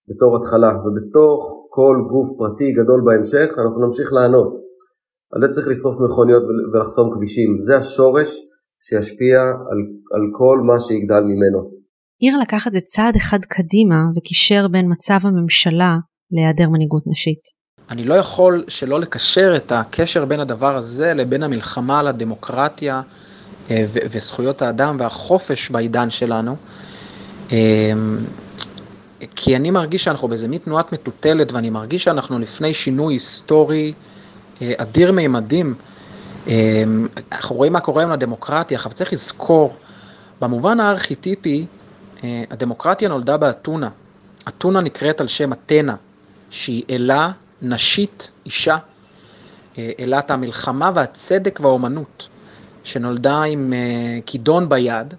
בתור 0.10 0.38
התחלה 0.38 0.72
ובתוך 0.84 1.68
כל 1.70 1.96
גוף 2.12 2.28
פרטי 2.38 2.72
גדול 2.72 3.02
בהמשך 3.06 3.50
אנחנו 3.62 3.86
נמשיך 3.86 4.14
לאנוס. 4.14 4.54
על 5.34 5.42
זה 5.42 5.48
צריך 5.48 5.68
לשרוף 5.68 5.96
מכוניות 6.06 6.44
ולחסום 6.74 7.08
כבישים. 7.14 7.50
זה 7.60 7.78
השורש 7.78 8.32
שישפיע 8.86 9.40
על, 9.70 9.80
על 10.16 10.24
כל 10.38 10.58
מה 10.68 10.80
שיגדל 10.80 11.24
ממנו. 11.32 11.60
עיר 12.20 12.38
לקח 12.38 12.68
את 12.68 12.72
זה 12.72 12.80
צעד 12.82 13.16
אחד 13.16 13.40
קדימה 13.56 14.00
וקישר 14.16 14.68
בין 14.68 14.86
מצב 14.92 15.20
הממשלה 15.28 15.98
להיעדר 16.32 16.70
מנהיגות 16.70 17.04
נשית. 17.08 17.62
אני 17.90 18.04
לא 18.04 18.14
יכול 18.14 18.64
שלא 18.68 19.00
לקשר 19.00 19.54
את 19.56 19.72
הקשר 19.72 20.26
בין 20.26 20.40
הדבר 20.40 20.76
הזה 20.76 21.14
לבין 21.14 21.44
המלחמה 21.44 22.00
על 22.00 22.08
הדמוקרטיה 22.08 23.02
אה, 23.72 23.86
וזכויות 23.88 24.62
האדם 24.62 24.98
והחופש 25.00 25.70
בעידן 25.70 26.10
שלנו. 26.10 26.56
אה, 27.52 27.58
כי 29.36 29.56
אני 29.56 29.72
מרגיש 29.72 30.04
שאנחנו 30.04 30.28
באיזה 30.28 30.48
מין 30.48 30.60
תנועת 30.60 30.94
מטוטלת 30.94 31.52
ואני 31.52 31.70
מרגיש 31.70 32.04
שאנחנו 32.04 32.40
לפני 32.40 32.74
שינוי 32.74 33.14
היסטורי 33.14 33.94
אה, 34.62 34.74
אדיר 34.78 35.12
מימדים. 35.12 35.76
אנחנו 37.32 37.56
רואים 37.56 37.74
מה 37.74 37.80
קורה 37.80 38.04
עם 38.04 38.12
הדמוקרטיה, 38.12 38.80
אבל 38.86 38.92
צריך 38.92 39.14
לזכור, 39.14 39.76
במובן 40.42 40.80
הארכיטיפי, 40.80 41.66
הדמוקרטיה 42.24 43.10
נולדה 43.10 43.38
באתונה. 43.38 43.90
אתונה 44.48 44.82
נקראת 44.82 45.22
על 45.22 45.28
שם 45.28 45.54
אתנה, 45.54 45.96
שהיא 46.52 46.84
אלה 46.90 47.32
נשית, 47.62 48.32
אישה, 48.46 48.78
אה, 49.78 49.92
אלת 50.00 50.32
המלחמה 50.32 50.92
והצדק 50.96 51.60
והאומנות, 51.64 52.28
שנולדה 52.84 53.44
עם 53.44 53.74
אה, 53.74 54.20
כידון 54.26 54.70
ביד, 54.70 55.14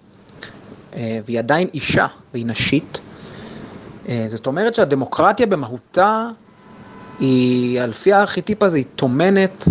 אה, 0.94 1.18
והיא 1.26 1.38
עדיין 1.38 1.68
אישה, 1.74 2.06
והיא 2.32 2.46
נשית. 2.46 3.00
זאת 4.28 4.46
אומרת 4.46 4.74
שהדמוקרטיה 4.74 5.46
במהותה 5.46 6.28
היא, 7.20 7.80
על 7.80 7.92
פי 7.92 8.12
הארכיטיפ 8.12 8.62
הזה, 8.62 8.76
היא 8.76 8.84
טומנת 8.96 9.68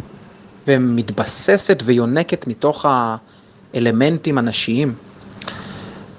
ומתבססת 0.68 1.84
ויונקת 1.86 2.48
מתוך 2.48 2.86
האלמנטים 3.74 4.38
הנשיים. 4.38 4.96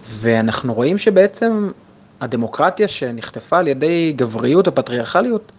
ואנחנו 0.09 0.74
רואים 0.74 0.98
שבעצם 0.98 1.70
הדמוקרטיה 2.22 2.88
שנחטפה 2.88 3.58
על 3.58 3.68
ידי 3.68 4.12
גבריות 4.16 4.66
או 4.66 4.74
פטריארכליות, 4.74 5.52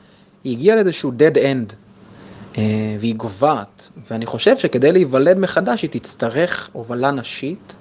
היא 0.44 0.58
הגיעה 0.58 0.76
לאיזשהו 0.76 1.12
dead 1.12 1.36
end, 1.36 1.74
אה, 2.58 2.96
והיא 3.00 3.16
גוועת, 3.16 3.90
ואני 4.12 4.26
חושב 4.26 4.56
שכדי 4.56 4.92
להיוולד 4.92 5.38
מחדש 5.40 5.82
היא 5.82 5.92
תצטרך 5.92 6.70
הובלה 6.74 7.12
נשית. 7.12 7.76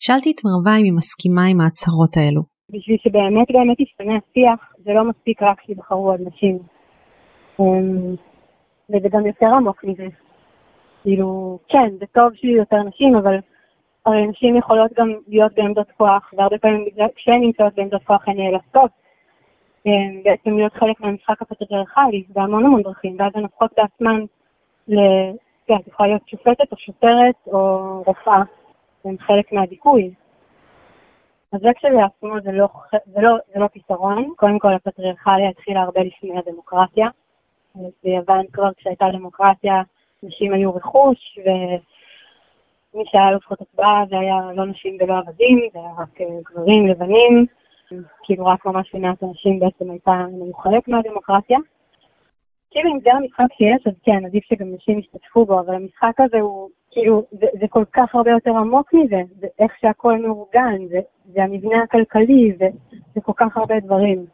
שאלתי 0.00 0.30
את 0.30 0.40
מרווה 0.44 0.78
אם 0.78 0.84
היא 0.84 0.92
מסכימה 0.92 1.44
עם 1.50 1.60
ההצהרות 1.60 2.16
האלו. 2.16 2.42
בשביל 2.70 2.96
שבאמת 3.02 3.48
באמת 3.50 3.80
ישתנה 3.80 4.12
השיח, 4.16 4.72
זה 4.84 4.90
לא 4.92 5.04
מספיק 5.10 5.42
רק 5.42 5.58
שיבחרו 5.66 6.10
עוד 6.10 6.20
נשים. 6.20 6.58
אמ, 7.60 8.14
וזה 8.90 9.08
גם 9.12 9.26
יותר 9.26 9.46
עמוק 9.46 9.84
מזה. 9.84 10.06
כאילו, 11.02 11.58
כן, 11.68 11.88
זה 12.00 12.06
טוב 12.14 12.28
שיהיו 12.34 12.56
יותר 12.56 12.76
נשים, 12.88 13.16
אבל 13.16 13.36
הרי 14.08 14.26
נשים 14.26 14.56
יכולות 14.56 14.92
גם 14.92 15.14
להיות 15.28 15.52
בעמדות 15.54 15.90
כוח, 15.96 16.30
והרבה 16.36 16.58
פעמים 16.58 16.84
כשהן 17.16 17.40
נמצאות 17.40 17.74
בעמדות 17.74 18.02
כוח 18.04 18.28
הן 18.28 18.36
נאלצות 18.36 18.90
כן, 19.84 20.22
בעצם 20.24 20.56
להיות 20.56 20.72
חלק 20.72 21.00
מהמשחק 21.00 21.42
הפטריארכלי 21.42 22.24
בהמון 22.28 22.64
המון 22.64 22.82
דרכים, 22.82 23.16
ואז 23.18 23.32
הן 23.34 23.42
הופכות 23.42 23.70
בעצמן. 23.76 24.24
כן, 25.66 25.76
את 25.80 25.86
יכולה 25.86 26.08
להיות 26.08 26.28
שופטת 26.28 26.72
או 26.72 26.76
שוטרת 26.76 27.34
או 27.46 28.02
רופאה, 28.06 28.42
הן 29.04 29.16
חלק 29.18 29.52
מהדיכוי. 29.52 30.10
אז 31.52 31.60
זה 31.60 31.68
כשלעצמו 31.76 32.40
זה 32.44 32.52
לא, 32.52 32.66
זה, 33.06 33.20
לא, 33.20 33.36
זה 33.54 33.60
לא 33.60 33.66
פתרון, 33.72 34.32
קודם 34.36 34.58
כל 34.58 34.74
הפטריארכליה 34.74 35.48
התחילה 35.48 35.82
הרבה 35.82 36.00
לפני 36.00 36.38
הדמוקרטיה. 36.38 37.08
ביוון 38.04 38.46
כבר 38.52 38.68
כשהייתה 38.76 39.06
דמוקרטיה 39.12 39.82
נשים 40.22 40.52
היו 40.52 40.74
רכוש 40.74 41.38
ומי 42.98 43.06
שהיה 43.10 43.30
לו 43.30 43.38
זכות 43.38 43.60
הצבעה 43.60 44.04
זה 44.10 44.18
היה 44.18 44.52
לא 44.54 44.64
נשים 44.66 44.96
ולא 45.00 45.18
עבדים, 45.18 45.58
זה 45.72 45.78
היה 45.78 45.92
רק 45.98 46.20
אה, 46.20 46.26
גברים 46.50 46.86
לבנים. 46.86 47.46
כאילו 48.24 48.46
רק 48.46 48.66
ממש 48.66 48.94
מעט 48.94 49.22
אנשים 49.22 49.60
בעצם 49.60 49.90
הייתה, 49.90 50.12
היו 50.64 50.80
מהדמוקרטיה. 50.88 51.58
כאילו 52.70 52.90
אם 52.92 53.00
זה 53.04 53.10
המשחק 53.12 53.50
שיש, 53.58 53.86
אז 53.86 53.92
כן, 54.02 54.26
עדיף 54.26 54.44
שגם 54.44 54.66
נשים 54.74 54.98
ישתתפו 54.98 55.46
בו, 55.46 55.60
אבל 55.60 55.74
המשחק 55.74 56.20
הזה 56.24 56.40
הוא, 56.40 56.68
כאילו, 56.90 57.22
זה, 57.30 57.46
זה 57.60 57.66
כל 57.68 57.84
כך 57.92 58.14
הרבה 58.14 58.30
יותר 58.30 58.50
עמוק 58.50 58.94
מזה, 58.94 59.20
זה 59.40 59.46
איך 59.58 59.72
שהכל 59.80 60.18
מאורגן, 60.22 60.78
זה, 60.88 61.00
זה 61.32 61.42
המבנה 61.42 61.82
הכלכלי, 61.84 62.52
זה, 62.58 62.68
זה 63.14 63.20
כל 63.20 63.32
כך 63.36 63.56
הרבה 63.56 63.74
דברים. 63.84 64.26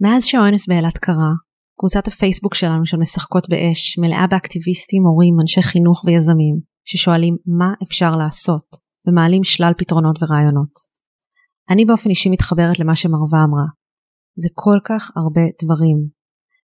מאז 0.00 0.24
שהאונס 0.24 0.68
באילת 0.68 0.98
קרה, 0.98 1.32
קבוצת 1.78 2.06
הפייסבוק 2.08 2.54
שלנו 2.54 2.86
של 2.86 2.96
משחקות 2.96 3.48
באש 3.50 3.98
מלאה 3.98 4.26
באקטיביסטים, 4.30 5.02
הורים, 5.02 5.34
אנשי 5.40 5.62
חינוך 5.62 6.04
ויזמים, 6.04 6.56
ששואלים 6.90 7.36
מה 7.46 7.72
אפשר 7.82 8.10
לעשות, 8.10 8.66
ומעלים 9.06 9.44
שלל 9.44 9.72
פתרונות 9.78 10.22
ורעיונות. 10.22 10.72
אני 11.70 11.84
באופן 11.84 12.10
אישי 12.10 12.30
מתחברת 12.30 12.78
למה 12.78 12.96
שמרווה 12.96 13.44
אמרה. 13.44 13.66
זה 14.36 14.48
כל 14.54 14.78
כך 14.84 15.10
הרבה 15.16 15.40
דברים. 15.62 15.96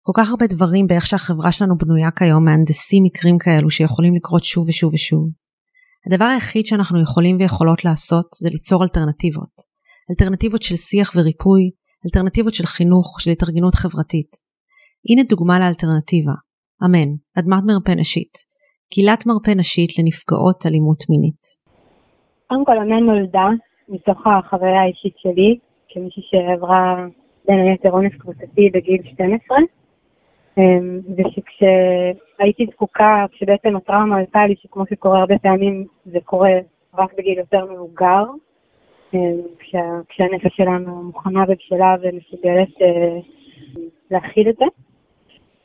כל 0.02 0.12
כך 0.16 0.30
הרבה 0.30 0.46
דברים 0.46 0.86
באיך 0.86 1.06
שהחברה 1.06 1.52
שלנו 1.52 1.78
בנויה 1.78 2.10
כיום 2.10 2.44
מהנדסים 2.44 3.02
מקרים 3.04 3.38
כאלו 3.38 3.70
שיכולים 3.70 4.14
לקרות 4.14 4.44
שוב 4.44 4.68
ושוב 4.68 4.94
ושוב. 4.94 5.28
הדבר 6.06 6.24
היחיד 6.24 6.66
שאנחנו 6.66 7.02
יכולים 7.02 7.36
ויכולות 7.36 7.84
לעשות 7.84 8.26
זה 8.42 8.48
ליצור 8.50 8.82
אלטרנטיבות. 8.82 9.54
אלטרנטיבות 10.10 10.62
של 10.62 10.76
שיח 10.76 11.12
וריפוי, 11.16 11.62
אלטרנטיבות 12.06 12.54
של 12.54 12.66
חינוך, 12.66 13.20
של 13.20 13.30
התארגנות 13.30 13.74
חברתית. 13.74 14.30
הנה 15.10 15.22
דוגמה 15.28 15.58
לאלטרנטיבה, 15.58 16.32
אמן, 16.84 17.08
אדמת 17.38 17.62
מרפא 17.66 17.90
נשית, 17.90 18.49
קהילת 18.92 19.26
מרפא 19.26 19.50
נשית 19.50 19.98
לנפגעות 19.98 20.66
אלימות 20.66 21.02
מינית. 21.10 21.42
קודם 22.46 22.64
כל, 22.64 22.78
אמן 22.78 23.04
נולדה 23.06 23.48
מתוך 23.88 24.26
החוויה 24.26 24.80
האישית 24.82 25.14
שלי, 25.18 25.58
כמישהי 25.88 26.22
שעברה 26.30 27.06
בין 27.48 27.58
היתר 27.58 27.90
אונס 27.90 28.12
קבוצתי 28.18 28.70
בגיל 28.74 29.02
12, 29.12 29.58
אמ, 30.58 31.00
ושכשהייתי 31.16 32.66
זקוקה, 32.72 33.26
כשבעצם 33.32 33.76
הטראומה 33.76 34.18
עלתה 34.18 34.46
לי, 34.46 34.54
שכמו 34.62 34.84
שקורה 34.90 35.20
הרבה 35.20 35.38
פעמים, 35.38 35.86
זה 36.04 36.18
קורה 36.24 36.52
רק 36.94 37.10
בגיל 37.18 37.38
יותר 37.38 37.64
מבוגר, 37.72 38.24
אמ, 39.14 39.40
כשה, 39.58 39.84
כשהנפש 40.08 40.56
שלנו 40.56 41.02
מוכנה 41.02 41.44
ובשלה 41.48 41.94
ומסוגלת 42.02 42.82
אה, 42.82 43.18
להכיל 44.10 44.48
את 44.48 44.56
זה. 44.56 44.64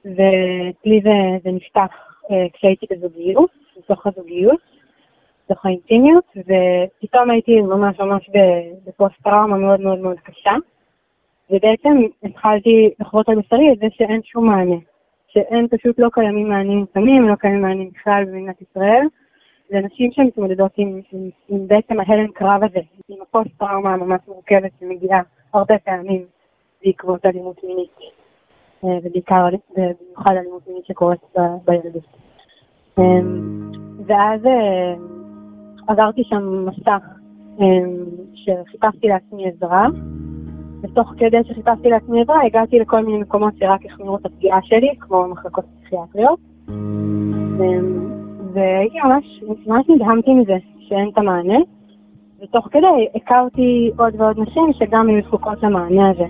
ואצלי 0.05 1.01
זה, 1.03 1.13
זה 1.43 1.51
נפתח 1.51 2.14
כשהייתי 2.53 2.85
בזוגיות, 2.91 3.49
בתוך 3.77 4.07
הזוגיות, 4.07 4.59
בתוך 5.45 5.65
האינטימיות, 5.65 6.23
ופתאום 6.37 7.29
הייתי 7.29 7.61
ממש 7.61 7.99
ממש 7.99 8.29
בפוסט 8.85 9.15
טראומה 9.23 9.57
מאוד 9.57 9.79
מאוד 9.79 9.99
מאוד 9.99 10.19
קשה. 10.19 10.55
ובעצם 11.49 11.97
התחלתי 12.23 12.89
לחוות 12.99 13.29
על 13.29 13.35
בשרי 13.39 13.73
את 13.73 13.79
זה 13.79 13.85
שאין 13.91 14.21
שום 14.23 14.45
מענה. 14.45 14.75
שאין 15.27 15.67
פשוט 15.67 15.99
לא 15.99 16.09
קיימים 16.13 16.49
מענים 16.49 16.77
מותאמים, 16.77 17.29
לא 17.29 17.35
קיימים 17.35 17.61
מענים 17.61 17.89
בכלל 17.89 18.23
במדינת 18.25 18.61
ישראל. 18.61 19.05
זה 19.69 19.79
נשים 19.79 20.11
שמתמודדות 20.11 20.71
עם, 20.77 21.01
עם, 21.11 21.29
עם 21.49 21.67
בעצם 21.67 21.99
ההלם 21.99 22.31
קרב 22.31 22.63
הזה, 22.63 22.79
עם 23.09 23.21
הפוסט-טראומה 23.21 23.93
הממש 23.93 24.21
מורכבת 24.27 24.71
שמגיעה 24.79 25.21
הרבה 25.53 25.77
פעמים 25.77 26.25
בעקבות 26.85 27.25
אלימות 27.25 27.63
מינית, 27.63 27.91
ובעיקר, 29.03 29.45
במיוחד 29.77 30.31
אלימות 30.31 30.67
מינית 30.67 30.85
שקורית 30.85 31.19
בילדות. 31.65 32.03
אמ, 32.97 33.71
ואז 34.05 34.45
אה, 34.45 34.93
עברתי 35.87 36.23
שם 36.23 36.65
מסך 36.65 37.03
אמ, 37.59 38.05
שחיפשתי 38.33 39.07
לעצמי 39.07 39.47
עזרה, 39.47 39.87
ותוך 40.81 41.13
כדי 41.17 41.37
שחיפשתי 41.43 41.89
לעצמי 41.89 42.21
עזרה 42.21 42.45
הגעתי 42.45 42.79
לכל 42.79 43.05
מיני 43.05 43.17
מקומות 43.17 43.53
שרק 43.59 43.85
החמירו 43.85 44.17
את 44.17 44.25
הפגיעה 44.25 44.59
שלי, 44.63 44.89
כמו 44.99 45.27
מחלקות 45.27 45.65
פסיכיאטריות. 45.79 46.39
אמ, 46.69 48.05
והייתי 48.53 48.97
ממש, 49.03 49.43
ממש 49.67 49.85
נדהמתי 49.89 50.33
מזה 50.33 50.57
שאין 50.79 51.09
את 51.13 51.17
המענה, 51.17 51.59
ותוך 52.43 52.67
כדי 52.71 53.07
הכרתי 53.15 53.91
עוד 53.97 54.13
ועוד 54.17 54.39
נשים 54.39 54.73
שגם 54.73 55.07
היו 55.07 55.21
זקוקות 55.27 55.63
למענה 55.63 56.09
הזה. 56.09 56.25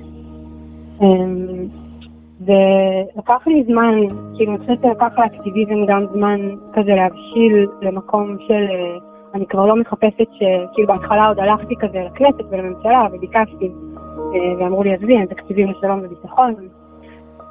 ולקח 2.46 3.48
לי 3.48 3.64
זמן, 3.68 4.00
כאילו 4.36 4.52
אני 4.52 4.60
חושבת 4.60 4.80
שלקח 4.82 5.20
לאקטיביזם 5.20 5.86
גם 5.88 6.06
זמן 6.14 6.40
כזה 6.74 6.96
להבשיל 6.96 7.68
למקום 7.82 8.38
של, 8.48 8.68
אה, 8.70 8.98
אני 9.34 9.46
כבר 9.46 9.66
לא 9.66 9.76
מחפשת 9.76 10.28
שכאילו 10.32 10.88
בהתחלה 10.88 11.28
עוד 11.28 11.40
הלכתי 11.40 11.76
כזה 11.76 12.00
לכנסת 12.00 12.44
ולממשלה 12.50 13.08
וביקשתי, 13.12 13.72
אה, 14.36 14.54
ואמרו 14.60 14.84
לי 14.84 14.94
עזבי, 14.94 15.18
אין 15.18 15.26
תקציבים 15.26 15.72
לשלום 15.72 16.00
וביטחון, 16.04 16.54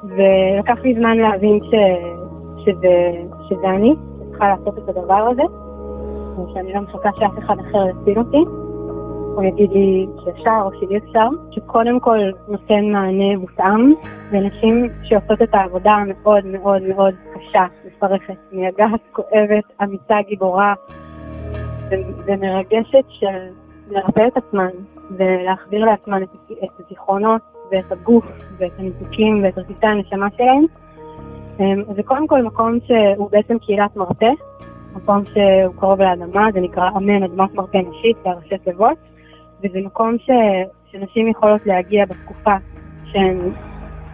ולקח 0.03 0.77
לי 0.83 0.95
זמן 0.95 1.17
להבין 1.17 1.59
ש, 1.63 1.73
שזה, 2.65 3.11
שזה 3.49 3.69
אני, 3.69 3.95
צריכה 4.29 4.47
לעשות 4.47 4.77
את 4.77 4.89
הדבר 4.89 5.27
הזה, 5.31 5.43
שאני 6.53 6.73
לא 6.73 6.81
מחכה 6.81 7.09
שאף 7.19 7.39
אחד 7.39 7.55
אחר 7.59 7.85
יציל 7.87 8.19
אותי, 8.19 8.43
או 9.35 9.43
יגיד 9.43 9.71
לי 9.71 10.07
שאפשר 10.25 10.61
או 10.65 10.79
שאי 10.79 10.97
אפשר, 10.97 11.27
שקודם 11.51 11.99
כל 11.99 12.19
נותן 12.47 12.85
מענה 12.91 13.37
מותאם 13.37 13.93
לנשים 14.31 14.87
שעושות 15.03 15.41
את 15.41 15.53
העבודה 15.53 15.91
המאוד 15.91 16.45
מאוד 16.45 16.81
מאוד 16.81 17.13
קשה, 17.33 17.65
מפרכת, 17.85 18.37
מייגעת, 18.51 19.01
כואבת, 19.11 19.63
אמיצה, 19.83 20.15
גיבורה 20.27 20.73
ומרגשת 22.25 23.05
של 23.09 23.37
לרפא 23.89 24.27
את 24.27 24.37
עצמן 24.37 24.69
ולהחזיר 25.11 25.85
לעצמן 25.85 26.23
את, 26.23 26.51
את 26.63 26.69
הזיכרונות 26.79 27.41
ואת 27.71 27.91
הגוף 27.91 28.25
ואת 28.57 28.71
הניתוקים 28.77 29.43
ואת 29.43 29.57
רציפי 29.57 29.87
הנשמה 29.87 30.27
שלהם. 30.37 30.65
אמ, 31.59 31.83
זה 31.95 32.03
קודם 32.03 32.27
כל 32.27 32.41
מקום 32.43 32.77
שהוא 32.85 33.31
בעצם 33.31 33.59
קהילת 33.59 33.95
מרפא, 33.95 34.31
מקום 34.95 35.23
שהוא 35.25 35.73
קרוב 35.79 36.01
לאדמה, 36.01 36.47
זה 36.53 36.59
נקרא 36.59 36.89
אמן 36.97 37.23
אדמת 37.23 37.53
מרפא 37.53 37.77
נשית, 37.77 38.17
זה 38.23 38.29
הראשי 38.29 38.57
תיבות, 38.57 38.97
וזה 39.63 39.79
מקום 39.81 40.17
ש, 40.19 40.29
שנשים 40.91 41.27
יכולות 41.27 41.65
להגיע 41.65 42.05
בתקופה 42.05 42.55
שהן 43.05 43.51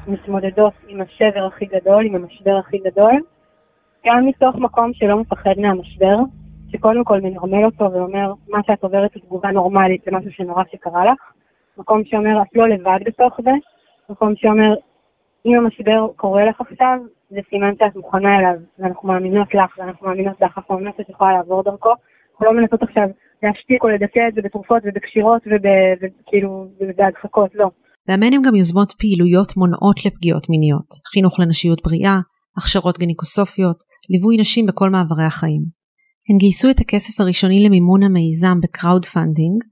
מתמודדות 0.08 0.74
עם 0.88 1.02
השבר 1.02 1.46
הכי 1.46 1.66
גדול, 1.66 2.06
עם 2.06 2.16
המשבר 2.16 2.58
הכי 2.60 2.78
גדול, 2.78 3.22
גם 4.06 4.26
מתוך 4.26 4.56
מקום 4.56 4.94
שלא 4.94 5.18
מפחד 5.18 5.54
מהמשבר, 5.58 6.18
שקודם 6.72 7.04
כל 7.04 7.22
מנרמל 7.22 7.66
אותו 7.66 7.92
ואומר, 7.92 8.34
מה 8.50 8.60
שאת 8.68 8.84
עוברת 8.84 9.14
היא 9.14 9.24
תגובה 9.24 9.52
נורמלית 9.52 10.08
למשהו 10.08 10.32
שנורא 10.32 10.64
שקרה 10.72 11.06
לך, 11.06 11.32
מקום 11.78 12.06
שאומר, 12.06 12.42
את 12.42 12.48
לא 12.56 12.70
לבד 12.70 13.00
בתוך 13.06 13.40
זה, 13.44 13.52
מקום 14.10 14.36
שאומר, 14.36 14.74
אם 15.46 15.58
המשבר 15.58 16.08
קורה 16.16 16.46
לך 16.46 16.62
עכשיו, 16.62 17.00
זה 17.30 17.40
סימן 17.50 17.74
שאת 17.80 17.96
מוכנה 17.96 18.40
אליו, 18.40 18.56
ואנחנו 18.80 19.08
מאמינות 19.08 19.54
לך, 19.54 19.78
ואנחנו 19.78 20.08
מאמינות 20.08 20.42
לך, 20.42 20.58
אנחנו 20.58 20.76
מאמינות 20.76 20.98
שאת 20.98 21.10
יכולה 21.10 21.34
לעבור 21.34 21.64
דרכו. 21.64 21.94
אנחנו 22.32 22.46
לא 22.46 22.54
מנסות 22.54 22.84
עכשיו 22.84 23.08
להשתיק 23.44 23.84
או 23.84 23.90
לדכא 23.90 24.24
את 24.30 24.34
זה 24.36 24.42
בתרופות 24.42 24.82
ובקשירות 24.86 25.42
וכאילו 26.02 26.50
בהדחקות, 26.98 27.52
לא. 27.56 27.68
הם 28.34 28.42
גם 28.46 28.56
יוזמות 28.56 28.92
פעילויות 29.00 29.58
מונעות 29.58 30.06
לפגיעות 30.06 30.50
מיניות, 30.50 30.90
חינוך 31.14 31.40
לנשיות 31.40 31.82
בריאה, 31.86 32.18
הכשרות 32.58 32.98
גניקוסופיות, 33.00 33.78
ליווי 34.10 34.38
נשים 34.38 34.66
בכל 34.66 34.90
מעברי 34.90 35.24
החיים. 35.24 35.62
הן 36.30 36.38
גייסו 36.38 36.70
את 36.70 36.80
הכסף 36.80 37.20
הראשוני 37.20 37.64
למימון 37.66 38.04
המיזם 38.04 38.58
ב 38.64 39.06
crowdfunding, 39.06 39.64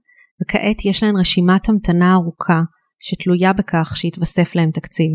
וכעת 0.42 0.84
יש 0.84 1.02
להן 1.02 1.14
רשימת 1.20 1.68
המתנה 1.68 2.14
ארוכה 2.14 2.60
שתלויה 3.00 3.52
בכך 3.52 3.92
שיתווסף 3.96 4.54
להם 4.56 4.70
תקציב. 4.70 5.10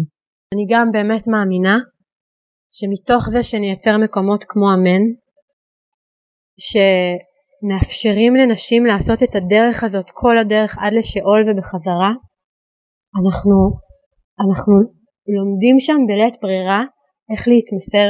אני 0.54 0.66
גם 0.70 0.92
באמת 0.92 1.28
מאמינה 1.28 1.78
שמתוך 2.72 3.30
זה 3.30 3.44
שנייצר 3.44 3.98
מקומות 3.98 4.44
כמו 4.48 4.74
אמן, 4.74 5.04
שמאפשרים 7.66 8.36
לנשים 8.36 8.86
לעשות 8.86 9.24
את 9.24 9.36
הדרך 9.36 9.84
הזאת 9.84 10.06
כל 10.14 10.38
הדרך 10.38 10.78
עד 10.82 10.94
לשאול 10.94 11.42
ובחזרה, 11.42 12.12
אנחנו, 13.20 13.56
אנחנו 14.44 14.74
לומדים 15.36 15.76
שם 15.80 15.98
בלית 16.08 16.36
ברירה 16.42 16.82
איך 17.32 17.48
להתמסר 17.48 18.10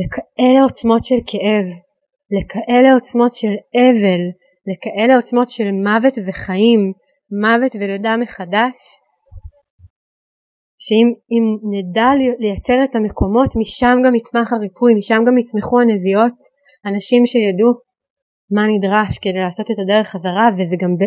לכאלה 0.00 0.62
עוצמות 0.62 1.04
של 1.04 1.20
כאב, 1.26 1.66
לכאלה 2.36 2.94
עוצמות 2.94 3.32
של 3.34 3.54
אבל, 3.74 4.22
לכאלה 4.68 5.16
עוצמות 5.16 5.48
של 5.48 5.70
מוות 5.72 6.14
וחיים, 6.26 6.92
מוות 7.42 7.72
ולידה 7.76 8.16
מחדש, 8.16 8.78
שאם 10.84 11.46
נדע 11.72 12.08
לייצר 12.38 12.84
את 12.84 12.94
המקומות 12.96 13.50
משם 13.60 13.96
גם 14.06 14.14
יצמח 14.14 14.52
הריפוי, 14.52 14.94
משם 14.94 15.20
גם 15.26 15.38
יצמחו 15.38 15.80
הנביאות, 15.80 16.38
אנשים 16.86 17.26
שידעו 17.26 17.89
מה 18.50 18.62
נדרש 18.66 19.18
כדי 19.18 19.40
לעשות 19.44 19.70
את 19.70 19.78
הדרך 19.78 20.06
חזרה 20.06 20.48
וזה 20.54 20.76
גם 20.82 20.96
ב... 21.00 21.02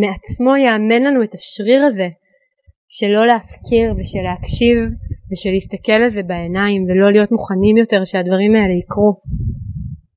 מעצמו 0.00 0.56
יאמן 0.56 1.02
לנו 1.02 1.22
את 1.22 1.34
השריר 1.34 1.84
הזה 1.84 2.08
שלא 2.88 3.26
להפקיר 3.26 3.94
ושל 3.98 4.22
להקשיב 4.28 4.78
ושל 5.30 5.50
להסתכל 5.50 5.92
על 5.92 6.10
זה 6.10 6.22
בעיניים 6.22 6.84
ולא 6.84 7.12
להיות 7.12 7.32
מוכנים 7.32 7.76
יותר 7.76 8.04
שהדברים 8.04 8.54
האלה 8.54 8.74
יקרו. 8.82 9.20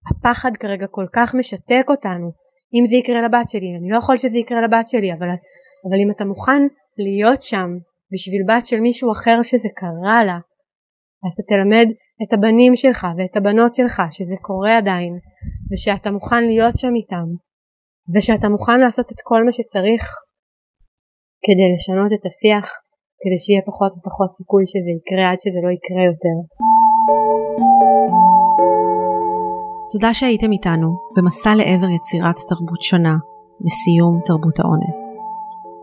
הפחד 0.09 0.51
כרגע 0.59 0.87
כל 0.87 1.05
כך 1.15 1.35
משתק 1.35 1.85
אותנו 1.89 2.27
אם 2.75 2.87
זה 2.87 2.95
יקרה 2.95 3.21
לבת 3.21 3.49
שלי 3.49 3.69
אני 3.79 3.89
לא 3.89 3.97
יכול 3.97 4.17
שזה 4.17 4.37
יקרה 4.37 4.61
לבת 4.61 4.87
שלי 4.87 5.13
אבל, 5.13 5.27
אבל 5.89 5.97
אם 6.03 6.11
אתה 6.11 6.25
מוכן 6.25 6.61
להיות 6.97 7.43
שם 7.43 7.69
בשביל 8.13 8.41
בת 8.47 8.65
של 8.65 8.79
מישהו 8.79 9.11
אחר 9.11 9.37
שזה 9.43 9.69
קרה 9.75 10.23
לה, 10.25 10.37
אז 11.25 11.31
אתה 11.33 11.43
תלמד 11.47 11.87
את 12.23 12.33
הבנים 12.33 12.75
שלך 12.75 13.07
ואת 13.17 13.37
הבנות 13.37 13.73
שלך 13.73 14.01
שזה 14.11 14.35
קורה 14.41 14.77
עדיין, 14.77 15.13
ושאתה 15.71 16.11
מוכן 16.11 16.43
להיות 16.43 16.77
שם 16.77 16.93
איתם, 16.99 17.27
ושאתה 18.13 18.47
מוכן 18.49 18.79
לעשות 18.79 19.07
את 19.11 19.19
כל 19.23 19.41
מה 19.45 19.51
שצריך 19.51 20.03
כדי 21.45 21.67
לשנות 21.73 22.11
את 22.15 22.23
השיח, 22.27 22.67
כדי 23.21 23.39
שיהיה 23.43 23.61
פחות 23.69 23.91
ופחות 23.95 24.31
סיכוי 24.37 24.63
שזה 24.71 24.91
יקרה 24.97 25.25
עד 25.31 25.39
שזה 25.43 25.59
לא 25.65 25.71
יקרה 25.77 26.03
יותר. 26.11 26.37
תודה 29.91 30.13
שהייתם 30.13 30.51
איתנו 30.51 30.87
במסע 31.15 31.55
לעבר 31.55 31.89
יצירת 31.97 32.37
תרבות 32.49 32.81
שונה, 32.81 33.15
וסיום 33.63 34.15
תרבות 34.25 34.59
האונס. 34.59 35.01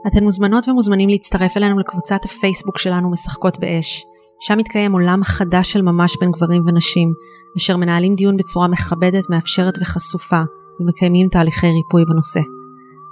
אתן 0.06 0.24
מוזמנות 0.24 0.68
ומוזמנים 0.68 1.08
להצטרף 1.08 1.56
אלינו 1.56 1.78
לקבוצת 1.78 2.24
הפייסבוק 2.24 2.78
שלנו 2.78 3.10
משחקות 3.10 3.58
באש. 3.60 4.06
שם 4.46 4.58
מתקיים 4.58 4.92
עולם 4.92 5.20
חדש 5.24 5.72
של 5.72 5.82
ממש 5.82 6.16
בין 6.20 6.30
גברים 6.30 6.62
ונשים, 6.66 7.08
אשר 7.56 7.76
מנהלים 7.76 8.14
דיון 8.14 8.36
בצורה 8.36 8.68
מכבדת, 8.68 9.30
מאפשרת 9.30 9.74
וחשופה, 9.80 10.40
ומקיימים 10.80 11.28
תהליכי 11.28 11.66
ריפוי 11.66 12.04
בנושא. 12.04 12.40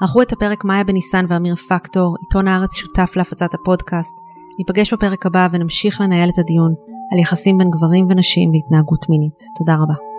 ערכו 0.03 0.23
את 0.23 0.33
הפרק 0.33 0.65
מאיה 0.65 0.85
בניסן 0.85 1.25
ואמיר 1.29 1.57
פקטור, 1.57 2.17
עיתון 2.21 2.49
הארץ 2.49 2.75
שותף 2.75 3.13
להפצת 3.17 3.55
הפודקאסט. 3.55 4.15
ניפגש 4.59 4.95
בפרק 4.95 5.27
הבא 5.27 5.49
ונמשיך 5.53 6.01
לנהל 6.01 6.29
את 6.29 6.39
הדיון 6.39 6.75
על 7.13 7.19
יחסים 7.19 7.59
בין 7.59 7.71
גברים 7.71 8.07
ונשים 8.11 8.51
והתנהגות 8.51 9.09
מינית. 9.11 9.39
תודה 9.59 9.75
רבה. 9.75 10.12